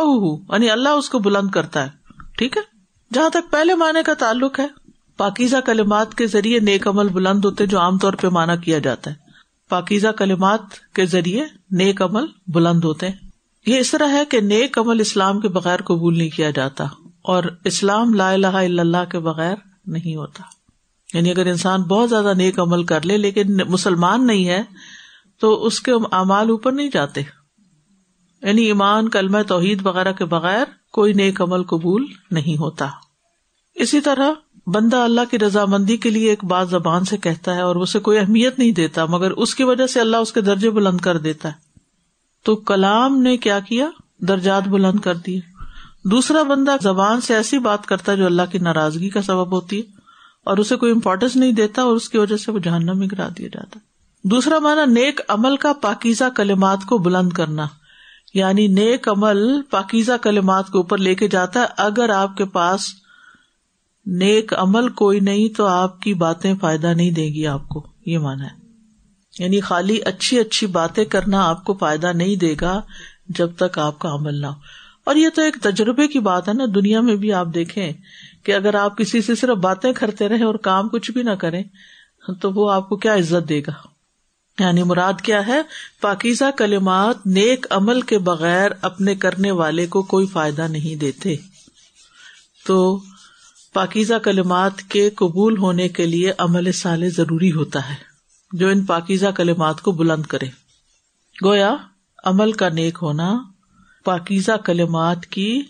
یعنی 0.53 0.71
اللہ 0.71 0.89
اس 0.89 1.09
کو 1.09 1.19
بلند 1.19 1.51
کرتا 1.51 1.85
ہے۔ 1.85 1.91
ٹھیک 2.39 2.57
ہے؟ 2.57 2.63
جہاں 3.15 3.31
تک 3.31 3.51
پہلے 3.51 3.75
معنی 3.75 4.03
کا 4.03 4.15
تعلق 4.15 4.61
ہے، 4.61 4.67
پاکیزہ 5.17 5.57
کلمات 5.57 6.15
کے 6.15 6.27
ذریعے 6.27 6.61
نیک 6.61 6.89
عمل 6.89 7.09
بلند 7.09 7.45
ہوتے 7.45 7.67
جو 7.67 7.81
عام 7.81 7.99
طور 7.99 8.13
پہ 8.13 8.29
مانا 8.29 8.57
کیا 8.57 8.79
جاتا 8.79 9.11
ہے۔ 9.11 9.17
پاکیزہ 9.69 10.09
کلمات 10.09 10.61
کے 10.95 11.07
ذریعے 11.07 11.45
نیک 11.71 12.03
عمل 12.03 12.27
بلند 12.47 12.85
ہوتے 12.85 13.09
ہیں۔ 13.09 13.30
یہ 13.67 13.79
اس 13.79 13.91
طرح 13.91 14.09
ہے 14.09 14.25
کہ 14.25 14.41
نیک 14.41 14.79
عمل 14.79 15.01
اسلام 15.01 15.41
کے 15.41 15.49
بغیر 15.49 15.83
قبول 15.83 16.19
نہیں 16.19 16.31
کیا 16.31 16.51
جاتا 16.51 16.85
اور 17.23 17.45
اسلام 17.65 18.15
لا 18.15 18.31
الہ 18.31 18.47
الا 18.47 18.83
اللہ 18.83 19.11
کے 19.11 19.19
بغیر 19.19 19.57
نہیں 19.87 20.17
ہوتا۔ 20.17 20.43
یعنی 21.15 21.31
اگر 21.31 21.47
انسان 21.47 21.83
بہت 21.83 22.11
زیادہ 22.11 22.35
نیک 22.37 22.61
عمل 22.61 22.85
کر 22.85 23.03
لے 23.03 23.17
لیکن 23.17 23.57
مسلمان 23.69 24.27
نہیں 24.27 24.49
ہے 24.49 24.63
تو 25.41 25.65
اس 25.65 25.81
کے 25.81 25.93
اعمال 26.13 26.51
اوپر 26.51 26.73
نہیں 26.73 26.91
جاتے۔ 26.93 27.23
یعنی 28.43 28.63
ایمان 28.63 29.09
کلم 29.09 29.43
توحید 29.43 29.87
وغیرہ 29.87 30.13
کے 30.13 30.25
بغیر 30.25 30.65
کوئی 30.93 31.13
نیک 31.13 31.43
عمل 31.43 31.63
قبول 31.63 32.07
نہیں 32.31 32.57
ہوتا۔ 32.57 32.89
اسی 33.75 34.01
طرح 34.01 34.31
بندہ 34.67 34.97
اللہ 34.97 35.21
کی 35.31 35.39
رضامندی 35.39 35.97
کے 35.97 36.11
لیے 36.11 36.31
ایک 36.31 36.45
بات 36.45 36.71
زبان 36.71 37.05
سے 37.05 37.17
کہتا 37.17 37.55
ہے 37.55 37.61
اور 37.61 37.77
اسے 37.77 37.99
کوئی 37.99 38.19
اہمیت 38.19 38.59
نہیں 38.59 38.71
دیتا، 38.71 39.07
مگر 39.07 39.31
اس 39.31 39.55
کی 39.55 39.65
وجہ 39.65 39.87
سے 39.87 40.01
اللہ 40.01 40.17
اس 40.17 40.33
کے 40.33 40.41
درجے 40.41 40.71
بلند 40.71 40.99
کر 41.01 41.19
دیتا 41.19 41.49
ہے۔ 41.49 41.70
تو 42.43 42.57
کلام 42.57 43.23
نے 43.23 43.37
کیا 43.37 43.61
کیا؟ 43.61 43.89
درجات 44.19 44.69
بلند 44.69 45.01
کر 45.01 45.15
دیے۔ 45.15 45.41
دوسرا 46.05 46.43
بندہ 46.43 46.77
زبان 46.83 47.21
سے 47.21 47.35
ایسی 47.35 47.59
بات 47.59 47.87
کرتا 47.87 48.13
ہے 48.13 48.17
جو 48.17 48.27
اللہ 48.27 48.43
کی 48.53 48.59
ناراضگی 48.59 49.09
کا 49.09 49.23
سبب 49.23 49.53
ہوتی 49.53 49.77
ہے 49.77 49.83
اور 50.45 50.59
اسے 50.59 50.77
کوئی 50.77 50.93
امپورٹینس 50.93 51.37
نہیں 51.37 51.53
دیتا 51.53 51.83
اور 51.83 51.97
اس 51.97 52.09
کی 52.09 52.19
وجہ 52.19 52.37
سے 52.37 52.53
وہ 52.53 52.59
جہنم 52.59 52.99
میں 52.99 53.07
گرا 53.13 53.29
دیا 53.39 53.49
جاتا 53.53 53.79
دوسرا 54.25 54.59
مانا 54.59 54.85
نیک 54.85 55.21
عمل 55.29 55.57
کا 55.57 55.73
پاکیزہ 55.73 56.25
کلمات 56.37 56.79
کو 56.89 56.99
بلند 56.99 57.29
کرنا۔ 57.29 57.67
یعنی 58.35 58.67
نیک 58.67 59.09
عمل 59.09 59.63
پاکیزہ 59.63 60.13
کلمات 60.23 60.67
کے 60.67 60.79
اوپر 60.79 60.99
لے 60.99 61.15
کے 61.15 61.29
جاتا 61.29 61.61
ہے۔ 61.61 61.67
اگر 61.77 62.09
آپ 62.09 62.37
کے 62.37 62.45
پاس 62.45 62.87
نیک 64.07 64.55
عمل 64.55 64.89
کوئی 64.89 65.21
نہیں 65.21 65.49
تو 65.49 65.67
آپ 65.67 66.01
کی 66.01 66.15
باتیں 66.15 66.55
فائدہ 66.61 66.87
نہیں 66.87 67.11
دے 67.11 67.25
گی 67.25 67.47
آپ 67.47 67.69
کو۔ 67.69 67.87
یہ 68.07 68.19
مانا 68.19 68.45
ہے۔ 68.45 68.60
یعنی 69.41 69.61
خالی 69.61 69.99
اچھی 70.05 70.39
اچھی 70.39 70.67
باتیں 70.67 71.05
کرنا 71.05 71.49
آپ 71.49 71.65
کو 71.65 71.75
فائدہ 71.75 72.13
نہیں 72.13 72.37
دے 72.37 72.55
گا 72.61 72.81
جب 73.29 73.51
تک 73.57 73.79
آپ 73.79 73.99
کا 73.99 74.09
عمل 74.09 74.35
نہ 74.35 74.47
ہو۔ 74.47 74.61
اور 75.05 75.17
یہ 75.17 75.29
تو 75.35 75.43
ایک 75.43 75.57
تجربے 75.63 76.09
کی 76.09 76.19
بات 76.19 76.49
ہے 76.49 76.55
نا، 76.55 76.65
دنیا 76.75 77.01
میں 77.01 77.17
بھی 77.17 77.33
آپ 77.33 77.47
دیکھیں 77.55 77.93
کہ 78.43 78.55
اگر 78.55 78.75
آپ 78.75 78.99
کسی 78.99 79.23
سے 79.23 79.35
صرف 79.35 79.57
باتیں 79.57 79.93
کرتے 79.93 80.29
رہے 80.29 80.45
اور 80.45 80.55
کام 80.55 80.89
کچھ 80.89 81.11
بھی 81.11 81.23
نہ 81.23 81.31
کریں، 81.31 81.63
تو 82.41 82.53
وہ 82.53 82.71
آپ 82.71 82.89
کو 82.89 82.97
کیا 82.97 83.15
عزت 83.15 83.49
دے 83.49 83.61
گا؟ 83.61 83.73
یعنی 84.59 84.83
مراد 84.83 85.21
کیا 85.23 85.47
ہے؟ 85.47 85.63
پاکیزہ 86.01 86.45
کلمات 86.57 87.27
نیک 87.27 87.67
عمل 87.71 88.01
کے 88.01 88.19
بغیر 88.19 88.71
اپنے 88.83 89.15
کرنے 89.15 89.51
والے 89.51 89.87
کو 89.87 90.03
کوئی 90.03 90.27
فائدہ 90.27 90.63
نہیں 90.63 90.97
دیتے۔ 90.97 91.37
تو 92.67 93.01
پاکیزہ 93.73 94.15
کلمات 94.15 94.83
کے 94.89 95.11
قبول 95.11 95.59
ہونے 95.59 95.89
کے 95.89 96.07
لیے 96.07 96.33
عمل 96.39 96.73
سال 96.73 97.09
ضروری 97.09 97.53
ہوتا 97.53 97.91
ہے۔ 97.91 98.10
جو 98.53 98.69
ان 98.69 98.85
پاکیزہ 98.85 99.27
کلمات 99.27 99.81
کو 99.81 99.93
بلند 99.93 100.23
کرے۔ 100.23 100.47
گویا، 101.45 101.77
عمل 102.25 102.53
کا 102.53 102.69
نیک 102.69 102.99
ہونا 103.03 103.43
پاکیزہ 104.05 104.57
کلمات 104.65 105.27
کی 105.27 105.63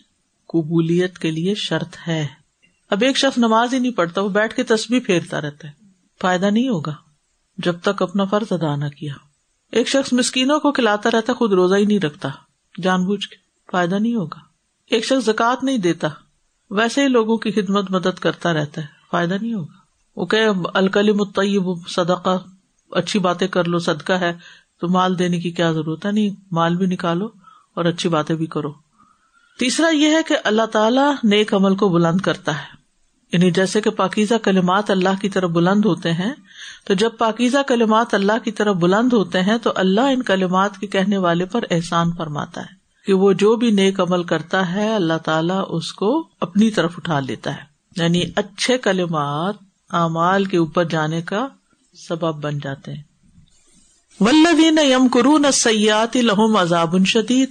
قبولیت 0.48 1.18
کے 1.18 1.30
لیے 1.30 1.54
شرط 1.54 1.96
ہے۔ 2.08 2.26
اب 2.90 3.02
ایک 3.02 3.16
شخص 3.16 3.38
نماز 3.38 3.74
ہی 3.74 3.78
نہیں 3.78 3.92
پڑھتا، 3.92 4.20
وہ 4.20 4.28
بیٹھ 4.28 4.54
کے 4.54 4.62
تصویر 4.62 5.00
پھیرتا 5.06 5.40
رہتا 5.40 5.68
ہے۔ 5.68 5.72
فائدہ 6.20 6.46
نہیں 6.46 6.68
ہوگا 6.68 6.94
جب 7.58 7.80
تک 7.82 8.02
اپنا 8.02 8.24
فرض 8.24 8.52
ادا 8.52 8.76
نہ 8.76 8.88
کیا۔ 8.88 9.14
ایک 9.72 9.88
شخص 9.88 10.12
مسکینوں 10.12 10.60
کو 10.60 10.72
کھلاتا 10.72 11.10
رہتا، 11.10 11.32
خود 11.32 11.52
روزہ 11.52 11.74
ہی 11.74 11.84
نہیں 11.84 11.98
رکھتا۔ 11.98 12.28
جان 12.82 13.04
بوجھ 13.04 13.28
کے 13.28 13.36
فائدہ 13.72 13.94
نہیں 13.94 14.14
ہوگا۔ 14.14 14.38
ایک 14.90 15.04
شخص 15.04 15.26
زکات 15.26 15.64
نہیں 15.64 15.78
دیتا، 15.78 16.08
ویسے 16.70 17.02
ہی 17.02 17.08
لوگوں 17.08 17.36
کی 17.36 17.50
خدمت 17.50 17.90
مدد 17.90 18.18
کرتا 18.18 18.52
رہتا 18.52 18.80
ہے، 18.80 18.86
فائدہ 19.10 19.34
نہیں 19.42 19.54
ہوگا۔ 19.54 19.74
وہ 20.16 20.26
کہ 20.26 20.46
الکلی 20.74 21.12
متعیب 21.12 21.88
صدقہ۔ 21.88 22.36
اچھی 22.90 23.18
باتیں 23.18 23.48
کر 23.48 23.64
لو، 23.64 23.78
صدقہ 23.78 24.12
ہے، 24.12 24.32
تو 24.80 24.88
مال 24.88 25.18
دینے 25.18 25.40
کی 25.40 25.50
کیا 25.50 25.72
ضرورت 25.72 26.06
ہے؟ 26.06 26.12
نہیں، 26.12 26.30
مال 26.52 26.76
بھی 26.76 26.86
نکالو 26.86 27.28
اور 27.74 27.84
اچھی 27.84 28.08
باتیں 28.08 28.36
بھی 28.36 28.46
کرو۔ 28.46 28.72
تیسرا 29.58 29.88
یہ 29.88 30.06
ہے 30.06 30.22
کہ 30.28 30.36
اللہ 30.44 30.66
تعالیٰ 30.66 31.14
نیک 31.24 31.54
عمل 31.54 31.76
کو 31.76 31.88
بلند 31.88 32.20
کرتا 32.20 32.52
ہے۔ 32.52 32.80
یعنی 33.32 33.50
جیسے 33.50 33.80
کہ 33.80 33.90
پاکیزہ 33.90 34.34
کلمات 34.34 34.90
اللہ 34.90 35.08
کی 35.20 35.28
طرف 35.28 35.50
بلند 35.50 35.84
ہوتے 35.84 36.12
ہیں، 36.12 36.32
تو 36.84 36.94
جب 36.94 37.10
پاکیزہ 37.18 37.58
کلمات 37.68 38.14
اللہ 38.14 38.32
کی 38.44 38.50
طرف 38.50 38.76
بلند 38.76 39.12
ہوتے 39.12 39.40
ہیں، 39.40 39.58
تو 39.58 39.72
اللہ 39.74 40.00
ان 40.00 40.22
کلمات 40.22 40.78
کے 40.78 40.86
کہنے 40.86 41.18
والے 41.18 41.44
پر 41.44 41.64
احسان 41.70 42.12
فرماتا 42.12 42.60
ہے 42.60 42.74
کہ 43.06 43.12
وہ 43.12 43.32
جو 43.32 43.56
بھی 43.56 43.70
نیک 43.70 44.00
عمل 44.00 44.22
کرتا 44.22 44.72
ہے، 44.72 44.94
اللہ 44.94 45.18
تعالیٰ 45.24 45.64
اس 45.68 45.92
کو 45.92 46.28
اپنی 46.40 46.70
طرف 46.70 46.94
اٹھا 46.96 47.20
لیتا 47.20 47.56
ہے۔ 47.56 47.62
یعنی 47.96 48.22
اچھے 48.36 48.78
کلمات 48.78 49.54
اعمال 49.90 50.44
کے 50.44 50.56
اوپر 50.56 50.84
جانے 50.84 51.22
کا 51.22 51.48
سبب 52.08 52.42
بن 52.42 52.58
جاتے 52.58 52.92
ہیں۔ 52.92 53.02
ولدین 54.20 54.78
یم 54.82 55.06
قرون 55.12 55.44
سیات 55.52 56.16
لہم 56.16 56.56
عذاب 56.56 57.04
شدید۔ 57.06 57.50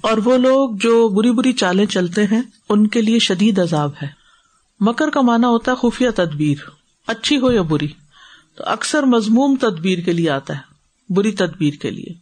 اور 0.00 0.18
وہ 0.18 0.38
لوگ 0.38 0.70
جو 0.74 1.08
بری 1.08 1.32
بری 1.32 1.52
چالیں 1.52 1.86
چلتے 1.86 2.24
ہیں، 2.24 2.42
ان 2.68 2.86
کے 2.86 3.02
لیے 3.02 3.18
شدید 3.18 3.58
عذاب 3.58 3.90
ہے۔ 4.02 4.08
مکر 4.80 5.10
کا 5.10 5.20
مانا 5.20 5.48
ہوتا 5.48 5.72
ہے 5.72 5.76
خفیہ 5.76 6.08
تدبیر، 6.16 6.56
اچھی 7.06 7.38
ہو 7.38 7.52
یا 7.52 7.62
بری۔ 7.62 7.88
تو 8.54 8.64
اکثر 8.66 9.02
مضموم 9.02 9.56
تدبیر 9.60 9.98
کے 9.98 10.12
لیے 10.12 10.30
آتا 10.30 10.56
ہے، 10.56 10.60
بری 11.12 11.32
تدبیر 11.32 11.74
کے 11.74 11.90
لیے۔ 11.90 12.14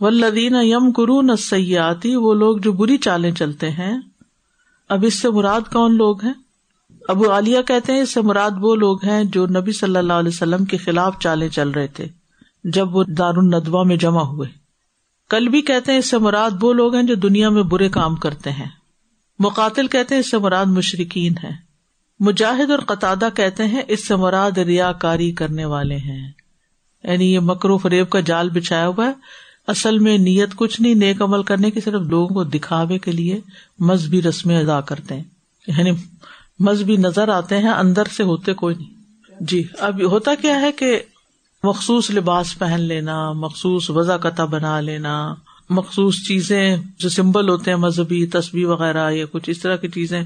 ولدین 0.00 0.56
یم 0.62 0.90
قرون 0.96 1.36
سیاتی 1.36 2.16
وہ 2.16 2.34
لوگ 2.34 2.58
جو 2.58 2.72
بری 2.72 2.96
چالیں 2.96 3.32
چلتے 3.32 3.70
ہیں۔ 3.70 4.00
اب 4.88 5.04
اس 5.06 5.14
سے 5.14 5.30
مراد 5.30 5.60
کون 5.72 5.96
لوگ 5.96 6.24
ہیں؟ 6.24 6.34
ابو 7.08 7.32
عالیہ 7.32 7.62
کہتے 7.62 7.92
ہیں 7.92 8.00
اس 8.00 8.12
سے 8.12 8.20
مراد 8.20 8.50
وہ 8.60 8.76
لوگ 8.76 9.04
ہیں 9.04 9.24
جو 9.24 9.46
نبی 9.46 9.72
صلی 9.72 9.96
اللہ 9.96 10.12
علیہ 10.12 10.28
وسلم 10.28 10.64
کے 10.64 10.76
خلاف 10.76 11.18
چالیں 11.20 11.48
چل 11.48 11.68
رہے 11.68 11.86
تھے 11.86 12.06
جب 12.64 12.96
وہ 12.96 13.04
دار 13.04 13.34
الدوا 13.36 13.82
میں 13.82 13.96
جمع 13.96 14.22
ہوئے۔ 14.22 14.48
کل 15.30 15.48
بھی 15.48 15.62
کہتے 15.62 15.92
ہیں 15.92 15.98
اس 15.98 16.10
سے 16.10 16.18
مراد 16.18 16.50
وہ 16.60 16.72
لوگ 16.72 16.94
ہیں 16.94 17.02
جو 17.02 17.14
دنیا 17.14 17.48
میں 17.48 17.62
برے 17.62 17.88
کام 17.88 18.16
کرتے 18.16 18.50
ہیں۔ 18.50 18.66
مقاتل 19.38 19.86
کہتے 19.86 20.14
ہیں 20.14 20.20
اس 20.20 20.30
سے 20.30 20.38
مراد 20.38 20.66
مشرقین 20.66 21.34
ہے 21.44 21.50
مجاہد 22.20 22.70
اور 22.70 22.78
قطع 22.78 23.14
کہتے 23.34 23.66
ہیں 23.66 23.82
اس 23.88 24.08
سے 24.08 24.16
مراد 24.16 24.58
ریا 24.58 24.92
کاری 24.92 25.32
کرنے 25.32 25.64
والے 25.64 25.96
ہیں۔ 25.96 26.30
یعنی 27.04 27.34
یہ 27.34 27.40
مکرو 27.40 27.78
فریب 27.78 28.10
کا 28.10 28.20
جال 28.20 28.50
بچھایا 28.50 28.88
ہوا 28.88 29.06
ہے۔ 29.06 29.12
اصل 29.66 29.98
میں 29.98 30.18
نیت 30.18 30.56
کچھ 30.56 30.80
نہیں، 30.80 30.94
نیک 30.94 31.22
عمل 31.22 31.42
کرنے 31.42 31.70
کی، 31.70 31.80
صرف 31.80 32.02
لوگوں 32.02 32.28
کو 32.28 32.44
دکھاوے 32.44 32.98
کے 32.98 33.12
لیے 33.12 33.40
مذہبی 33.78 34.22
رسمیں 34.22 34.60
ادا 34.60 34.80
کرتے 34.80 35.16
ہیں۔ 35.16 35.22
یعنی 35.66 35.90
مذہبی 36.58 36.96
نظر 36.96 37.28
آتے 37.28 37.58
ہیں، 37.58 37.70
اندر 37.70 38.02
سے 38.04 38.22
ہوتے 38.22 38.54
کوئی 38.54 38.74
نہیں۔ 38.74 38.90
جی 39.40 39.64
اب 39.78 40.02
ہوتا 40.02 40.34
کیا 40.34 40.60
ہے 40.60 40.72
کہ 40.72 41.02
مخصوص 41.62 42.10
لباس 42.10 42.58
پہن 42.58 42.80
لینا، 42.80 43.32
مخصوص 43.32 43.90
وضا 43.90 44.16
قطع 44.16 44.44
بنا 44.44 44.80
لینا، 44.80 45.34
مخصوص 45.70 46.22
چیزیں 46.22 46.76
جو 46.98 47.08
سمبل 47.08 47.48
ہوتے 47.48 47.70
ہیں 47.70 47.78
مذہبی 47.78 48.26
تصویر 48.26 48.66
وغیرہ 48.66 49.10
یا 49.10 49.24
کچھ 49.32 49.50
اس 49.50 49.60
طرح 49.60 49.76
کی 49.76 49.88
چیزیں 49.88 50.22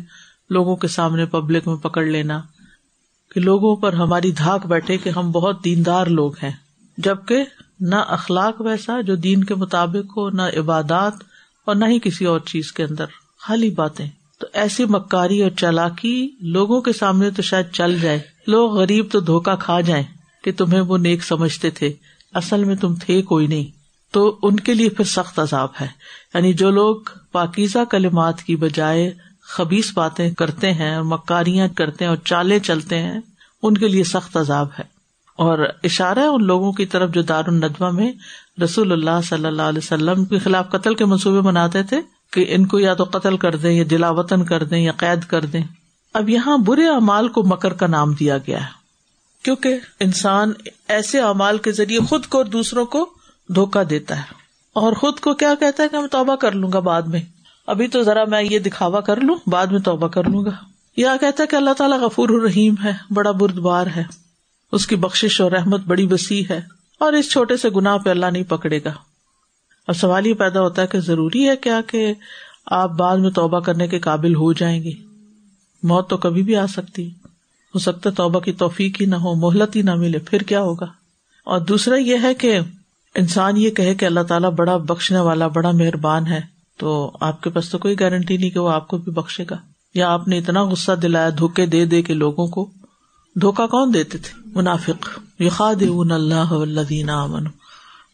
لوگوں 0.51 0.77
کے 0.77 0.89
سامنے 0.89 1.27
پبلک 1.27 1.69
میں 1.69 1.77
پکڑ 1.77 2.05
لینا۔ 2.05 2.41
کہ 3.35 3.41
لوگوں 3.41 3.77
پر 3.77 3.93
ہماری 3.93 4.33
دھاک 4.33 4.67
بیٹھے 4.67 4.99
کہ 4.99 5.11
ہم 5.17 5.31
بہت 5.31 5.65
دیندار 5.65 6.07
لوگ 6.07 6.33
ہیں۔ 6.43 6.53
جبکہ 6.99 7.45
نہ 7.81 7.95
اخلاق 7.95 8.61
ویسا 8.61 9.01
جو 9.01 9.15
دین 9.15 9.45
کے 9.45 9.55
مطابق 9.55 10.17
ہو، 10.17 10.31
نہ 10.31 10.43
عبادات 10.43 11.13
اور 11.65 11.75
نہ 11.75 11.85
ہی 11.85 11.99
کسی 11.99 12.25
اور 12.25 12.41
چیز 12.41 12.73
کے 12.73 12.85
اندر۔ 12.85 13.05
خالی 13.39 13.71
باتیں۔ 13.71 14.09
تو 14.39 14.47
ایسی 14.53 14.85
مکاری 14.85 15.43
اور 15.43 15.51
چالاکی 15.51 16.31
لوگوں 16.41 16.81
کے 16.81 16.93
سامنے 16.93 17.31
تو 17.31 17.43
شاید 17.43 17.67
چل 17.73 17.99
جائے۔ 17.99 18.19
لوگ 18.47 18.73
غریب 18.73 19.07
تو 19.13 19.21
دھوکا 19.21 19.55
کھا 19.55 19.81
جائیں 19.81 20.05
کہ 20.45 20.53
تمہیں 20.53 20.81
وہ 20.81 20.99
نیک 20.99 21.25
سمجھتے 21.25 21.71
تھے۔ 21.71 21.93
اصل 22.35 22.65
میں 22.65 22.77
تم 22.77 22.95
تھے 22.95 23.23
کوئی 23.23 23.47
نہیں۔ 23.47 23.77
تو 24.13 24.39
ان 24.43 24.57
کے 24.57 24.75
لیے 24.75 24.89
پھر 24.89 25.05
سخت 25.05 25.39
عذاب 25.39 25.69
ہے۔ 25.81 25.87
یعنی 26.35 26.53
جو 26.53 26.71
لوگ 26.71 26.97
پاکیزہ 27.33 27.79
کلمات 27.91 28.43
کی 28.43 28.57
بجائے 28.57 29.13
خبیص 29.41 29.93
باتیں 29.95 30.31
کرتے 30.31 30.73
ہیں 30.73 30.95
اور 30.95 31.05
مکاریاں 31.05 31.69
کرتے 31.69 32.05
ہیں 32.05 32.11
اور 32.11 32.17
چالیں 32.17 32.59
چلتے 32.59 32.99
ہیں، 32.99 33.21
ان 33.63 33.79
کے 33.79 33.89
لیے 33.89 34.05
سخت 34.05 34.37
عذاب 34.37 34.69
ہے۔ 34.79 34.85
اور 35.37 35.59
اشارہ 35.85 36.19
ہے 36.19 36.27
ان 36.27 36.45
لوگوں 36.45 36.73
کی 36.73 36.87
طرف 36.87 37.11
جو 37.11 37.23
دار 37.23 37.45
الدوا 37.47 37.91
میں 37.91 38.13
رسول 38.65 38.93
اللہ 38.93 39.21
صلی 39.25 39.47
اللہ 39.47 39.63
علیہ 39.63 39.79
وسلم 39.79 40.25
کے 40.25 40.39
خلاف 40.39 40.71
قتل 40.71 40.95
کے 40.95 41.05
منصوبے 41.05 41.41
مناتے 41.41 41.83
تھے۔ 41.83 42.16
کہ 42.31 42.45
ان 42.49 42.67
کو 42.67 42.79
یا 42.79 42.95
تو 42.95 43.05
قتل 43.05 43.37
کر 43.37 43.57
دیں، 43.57 43.73
یا 43.73 43.85
جلا 43.85 44.11
وطن 44.11 44.45
کر 44.45 44.65
دیں، 44.65 44.79
یا 44.79 44.93
قید 44.93 45.25
کر 45.25 45.45
دیں۔ 45.45 45.65
اب 46.15 46.29
یہاں 46.29 46.59
برے 46.59 46.87
اعمال 46.89 47.29
کو 47.29 47.43
مکر 47.43 47.73
کا 47.73 47.87
نام 47.87 48.15
دیا 48.15 48.39
گیا 48.39 48.61
ہے۔ 48.61 48.87
کیونکہ 49.43 49.79
انسان 50.01 50.53
ایسے 50.89 51.21
اعمال 51.21 51.59
کے 51.59 51.73
ذریعے 51.73 52.01
خود 52.01 52.27
کو 52.27 52.39
اور 52.39 52.47
دوسروں 52.47 52.87
کو 52.87 53.11
دھوکا 53.55 53.83
دیتا 53.91 54.17
ہے۔ 54.17 54.25
اور 54.73 54.93
خود 54.93 55.21
کو 55.21 55.35
کیا 55.35 55.55
کہتا 55.61 55.83
ہے 55.83 55.89
کہ 55.89 56.01
میں 56.01 56.09
توبہ 56.09 56.37
کر 56.37 56.53
لوں 56.53 56.73
گا 56.73 56.79
بعد 56.79 57.03
میں۔ 57.03 57.21
ابھی 57.67 57.89
تو 57.89 58.03
ذرا 58.03 58.25
میں 58.25 58.43
یہ 58.43 58.59
دکھاوا 58.59 59.01
کر 59.01 59.21
لوں، 59.21 59.37
بعد 59.47 59.67
میں 59.67 59.81
توبہ 59.81 60.09
کر 60.09 60.25
لوں 60.25 60.45
گا۔ 60.45 60.51
یا 60.97 61.17
کہتا 61.21 61.43
ہے 61.43 61.49
کہ 61.49 61.57
اللہ 61.57 61.73
تعالیٰ 61.73 61.99
غفور 61.99 62.29
الرحیم 62.29 62.75
ہے، 62.85 62.93
بڑا 63.11 63.31
بردبار 63.31 63.87
ہے۔ 63.97 64.05
اس 64.73 64.87
کی 64.87 64.97
بخش 64.97 65.41
اور 65.41 65.53
رحمت 65.53 65.81
بڑی 65.81 66.07
وسیع 66.11 66.43
ہے۔ 66.51 66.61
اور 67.01 67.13
اس 67.13 67.31
چھوٹے 67.31 67.57
سے 67.57 67.69
گناہ 67.71 67.99
پہ 67.99 68.11
اللہ 68.11 68.27
نہیں 68.27 68.43
پکڑے 68.43 68.85
گا۔ 68.85 68.93
اب 69.87 69.97
سوال 69.97 70.27
یہ 70.27 70.35
پیدا 70.35 70.61
ہوتا 70.61 70.83
ہے 70.83 70.87
کہ 70.87 71.01
ضروری 71.01 71.49
ہے 71.49 71.57
کیا 71.57 71.81
کہ 71.87 72.15
آپ 72.67 72.91
بعد 72.91 73.17
میں 73.17 73.31
توبہ 73.31 73.61
کرنے 73.61 73.89
کے 73.89 73.99
قابل 73.99 74.35
ہو 74.35 74.53
جائیں 74.53 74.83
گے؟ 74.83 74.91
موت 75.83 76.11
تو 76.11 76.17
کبھی 76.17 76.43
بھی 76.43 76.57
آ 76.57 76.67
سکتی۔ 76.67 77.09
ہو 77.75 77.79
سکتا 77.79 78.11
ہے 78.11 78.15
توبہ 78.15 78.41
کی 78.41 78.53
توفیق 78.53 79.01
ہی 79.01 79.07
نہ 79.07 79.15
ہو، 79.15 79.35
مہلت 79.35 79.77
ہی 79.77 79.83
نہ 79.83 79.95
ملے، 79.95 80.19
پھر 80.19 80.43
کیا 80.43 80.63
ہوگا؟ 80.63 80.87
اور 81.45 81.61
دوسرا 81.61 81.97
یہ 81.97 82.17
ہے 82.23 82.35
کہ 82.35 82.59
انسان 83.15 83.57
یہ 83.57 83.71
کہے 83.71 83.95
کہ 83.95 84.05
اللہ 84.05 84.21
تعالیٰ 84.21 84.51
بڑا 84.51 84.77
بخشنے 84.77 85.21
والا، 85.21 85.47
بڑا 85.47 85.71
مہربان 85.71 86.27
ہے، 86.27 86.41
تو 86.79 87.17
آپ 87.21 87.41
کے 87.41 87.51
پاس 87.51 87.71
تو 87.71 87.79
کوئی 87.79 88.01
گارنٹی 88.01 88.37
نہیں 88.37 88.51
کہ 88.51 88.61
وہ 88.61 88.71
آپ 88.71 88.89
کو 88.89 88.99
بھی 88.99 89.13
بخشے 89.13 89.45
گا۔ 89.51 89.57
یا 89.95 90.11
آپ 90.11 90.29
نے 90.29 90.39
اتنا 90.39 90.63
غصہ 90.63 90.93
دلایا 90.93 91.31
دھوکے 91.39 91.67
دے 91.67 91.85
دے 91.85 92.03
کے 92.03 92.15
لوگوں 92.15 92.47
کو 92.47 92.71
دھوکا 93.41 93.67
کون 93.67 93.95
دیتے 93.95 94.19
تھے؟ 94.19 94.51
منافق۔ 94.55 95.21
یقاد 95.41 95.83
اللہ 96.11 97.11
امن 97.11 97.45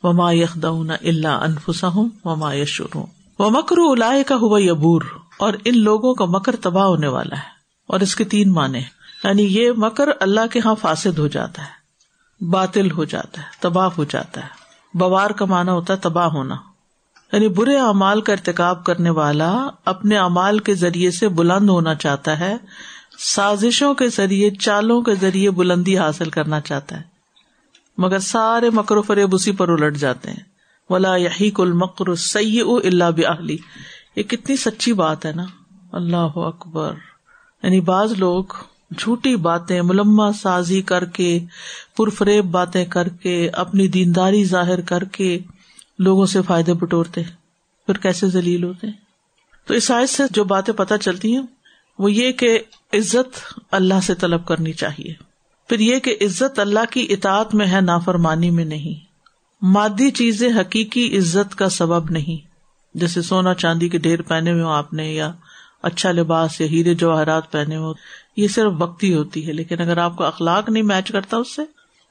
وما 0.03 0.33
یخدون 0.33 0.91
اللہ 0.91 1.29
انفسم 1.29 1.99
وما 2.25 2.55
یشر 2.55 2.97
و 3.39 3.51
مکرو 3.51 3.91
الا 3.91 4.13
کا 4.27 4.35
ہوا 4.35 4.59
یبور. 4.63 5.03
اور 5.39 5.55
ان 5.65 5.79
لوگوں 5.79 6.15
کا 6.15 6.25
مکر 6.25 6.57
تباہ 6.57 6.85
ہونے 6.85 7.09
والا 7.09 7.37
ہے. 7.37 7.53
اور 7.87 8.01
اس 8.01 8.17
کے 8.17 8.25
تین 8.25 8.53
معنی 8.53 8.79
یعنی 9.25 9.43
یہ 9.43 9.71
مکر 9.77 10.09
اللہ 10.21 10.47
کے 10.53 10.59
یہاں 10.59 10.75
فاسد 10.75 11.19
ہو 11.19 11.27
جاتا 11.27 11.63
ہے. 11.63 11.83
باطل 12.45 12.91
ہو 12.91 13.05
جاتا 13.05 13.43
ہے. 13.43 13.47
تباہ 13.61 13.89
ہو 13.99 14.05
جاتا 14.05 14.41
ہے. 14.41 14.47
بوار 14.95 15.31
کا 15.31 15.45
مانا 15.45 15.73
ہوتا 15.73 15.93
ہے 15.93 15.99
تباہ 15.99 16.27
ہونا. 16.27 16.57
یعنی 17.33 17.49
برے 17.49 17.77
اعمال 17.79 18.21
کا 18.21 18.33
ارتقاب 18.33 18.85
کرنے 18.85 19.11
والا 19.11 19.69
اپنے 19.85 20.19
امال 20.19 20.59
کے 20.59 20.75
ذریعے 20.75 21.11
سے 21.11 21.29
بلند 21.29 21.71
ہونا 21.71 21.95
چاہتا 21.95 22.41
ہے. 22.41 22.57
سازشوں 23.19 23.95
کے 23.95 24.09
ذریعے، 24.09 24.51
چالوں 24.51 25.03
کے 25.03 25.15
ذریعے 25.15 25.51
بلندی 25.51 25.99
حاصل 25.99 26.31
کرنا 26.31 26.61
چاہتا 26.61 26.97
ہے. 26.97 27.12
مگر 27.99 28.19
سارے 28.19 28.71
مکر 28.71 28.97
و 28.97 29.03
فریب 29.03 29.35
اسی 29.35 29.53
پر 29.53 29.69
الٹ 29.69 29.97
جاتے 29.97 30.31
ہیں۔ 30.31 30.53
ولا 30.91 31.17
یہی 31.17 31.51
کل 31.51 31.73
مکر 31.73 32.15
سی 32.15 32.61
اللہ 32.61 33.11
بلی 33.17 33.57
یہ 34.17 34.23
کتنی 34.23 34.57
سچی 34.57 34.93
بات 34.93 35.27
ہے 35.27 35.33
نا۔ 35.33 35.45
اللہ 35.93 36.31
اکبر۔ 36.37 36.95
یعنی 37.63 37.81
بعض 37.81 38.13
لوگ 38.13 38.45
جھوٹی 38.99 39.37
باتیں 39.37 39.83
ملما 39.83 40.33
سازی 40.33 40.83
کر 40.83 41.05
کے، 41.05 41.41
پرفریب 41.97 42.45
باتیں 42.45 42.85
کر 42.85 43.09
کے، 43.09 43.51
اپنی 43.53 43.89
دینداری 43.89 44.45
ظاہر 44.45 44.81
کر 44.81 45.05
کے 45.05 45.39
لوگوں 45.99 46.27
سے 46.27 46.43
فائدے 46.43 46.73
بٹورتے 46.73 47.23
پھر 47.87 47.95
کیسے 47.95 48.29
ذلیل 48.29 48.65
ہوتے 48.65 48.87
تو 49.67 49.75
اس 49.75 49.91
سے 50.09 50.23
جو 50.31 50.45
باتیں 50.45 50.75
پتہ 50.75 50.95
چلتی 51.01 51.37
ہیں، 51.37 51.43
وہ 51.99 52.13
یہ 52.13 52.33
کہ 52.33 52.59
عزت 52.93 53.39
اللہ 53.71 54.01
سے 54.03 54.15
طلب 54.15 54.47
کرنی 54.47 54.73
چاہیے۔ 54.73 55.32
پھر 55.73 55.81
یہ 55.81 55.99
کہ 55.99 56.17
عزت 56.21 56.59
اللہ 56.59 56.81
کی 56.91 57.07
اطاعت 57.11 57.55
میں 57.55 57.67
ہے، 57.67 57.81
نافرمانی 57.81 58.51
میں 58.51 58.65
نہیں۔ 58.65 59.05
مادی 59.63 60.11
چیزیں 60.11 60.49
حقیقی 60.61 61.19
عزت 61.19 61.55
کا 61.55 61.69
سبب 61.69 62.11
نہیں۔ 62.11 62.47
جیسے 62.99 63.23
سونا 63.23 63.55
چاندی 63.55 63.89
کے 63.89 63.99
ڈھیر 63.99 64.23
پہنے 64.23 64.53
ہوئے 64.53 64.63
آپ 64.63 64.93
نے، 64.93 65.13
یا 65.13 65.33
اچھا 65.83 66.13
لباس، 66.13 66.61
یا 66.61 66.67
ہیرے 66.67 66.95
جواہرات 66.95 67.53
پہنے 67.53 67.77
ہو۔ 67.77 67.93
یہ 68.37 68.49
صرف 68.49 68.73
وقتی 68.79 69.15
ہوتی 69.15 69.47
ہے، 69.47 69.53
لیکن 69.53 69.81
اگر 69.81 69.97
آپ 69.97 70.17
کو 70.17 70.25
اخلاق 70.25 70.69
نہیں 70.69 70.83
میچ 70.83 71.13
کرتا 71.13 71.37
اس 71.37 71.57
سے، 71.57 71.63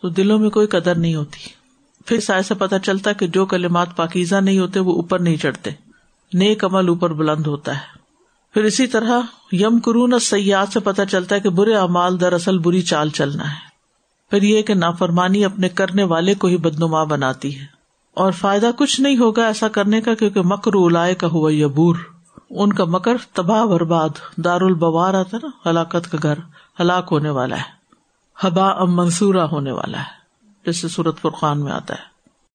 تو 0.01 0.09
دلوں 0.09 0.39
میں 0.39 0.49
کوئی 0.49 0.67
قدر 0.67 0.95
نہیں 0.95 1.15
ہوتی۔ 1.15 1.49
پھر 2.05 2.19
سائے 2.19 2.43
سے 2.43 2.53
پتا 2.53 2.79
چلتا 2.79 3.11
کہ 3.11 3.27
جو 3.27 3.45
کلمات 3.45 3.95
پاکیزہ 3.95 4.35
نہیں 4.35 4.59
ہوتے، 4.59 4.79
وہ 4.79 4.93
اوپر 4.93 5.19
نہیں 5.19 5.37
چڑھتے۔ 5.37 5.69
نیک 6.33 6.65
عمل 6.65 6.87
اوپر 6.87 7.13
بلند 7.13 7.47
ہوتا 7.47 7.75
ہے۔ 7.75 8.00
پھر 8.53 8.63
اسی 8.63 8.87
طرح 8.87 9.19
یم 9.51 9.79
قرون 9.83 10.19
سیاحت 10.19 10.69
سے 10.69 10.79
پتا 10.79 11.05
چلتا 11.05 11.35
ہے 11.35 11.39
کہ 11.39 11.49
برے 11.49 11.75
اعمال 11.75 12.19
دراصل 12.19 12.59
بری 12.59 12.81
چال 12.81 13.09
چلنا 13.09 13.49
ہے۔ 13.49 13.71
پھر 14.29 14.41
یہ 14.41 14.61
کہ 14.61 14.73
نافرمانی 14.73 15.45
اپنے 15.45 15.69
کرنے 15.69 16.03
والے 16.03 16.33
کو 16.35 16.47
ہی 16.47 16.57
بدنما 16.57 17.03
بناتی 17.03 17.59
ہے۔ 17.59 17.65
اور 18.13 18.31
فائدہ 18.31 18.71
کچھ 18.77 19.01
نہیں 19.01 19.17
ہوگا 19.17 19.45
ایسا 19.45 19.67
کرنے 19.67 20.01
کا 20.01 20.13
کیونکہ 20.13 20.41
مکر 20.41 20.73
اولائے 20.73 21.15
کا 21.15 21.27
ہوا 21.27 21.53
یبور۔ 21.53 21.95
ان 22.49 22.73
کا 22.73 22.85
مکر 22.85 23.17
تباہ 23.33 23.65
برباد 23.65 24.09
دار 24.37 24.61
البوار 24.61 25.13
آتا 25.13 25.37
نا، 25.43 25.69
ہلاکت 25.69 26.11
کا 26.11 26.17
گھر، 26.23 26.33
ہلاک 26.79 27.07
ہونے 27.11 27.29
والا 27.29 27.57
ہے۔ 27.57 27.81
ہبا 28.47 28.67
ام 28.67 28.95
منصورہ 28.95 29.37
ہونے 29.37 29.71
والا 29.71 29.99
ہے۔ 29.99 30.21
جیسے 30.65 30.87
سورت 30.87 31.21
فرقان 31.21 31.63
میں 31.63 31.71
آتا 31.71 31.93
ہے۔ 31.93 32.10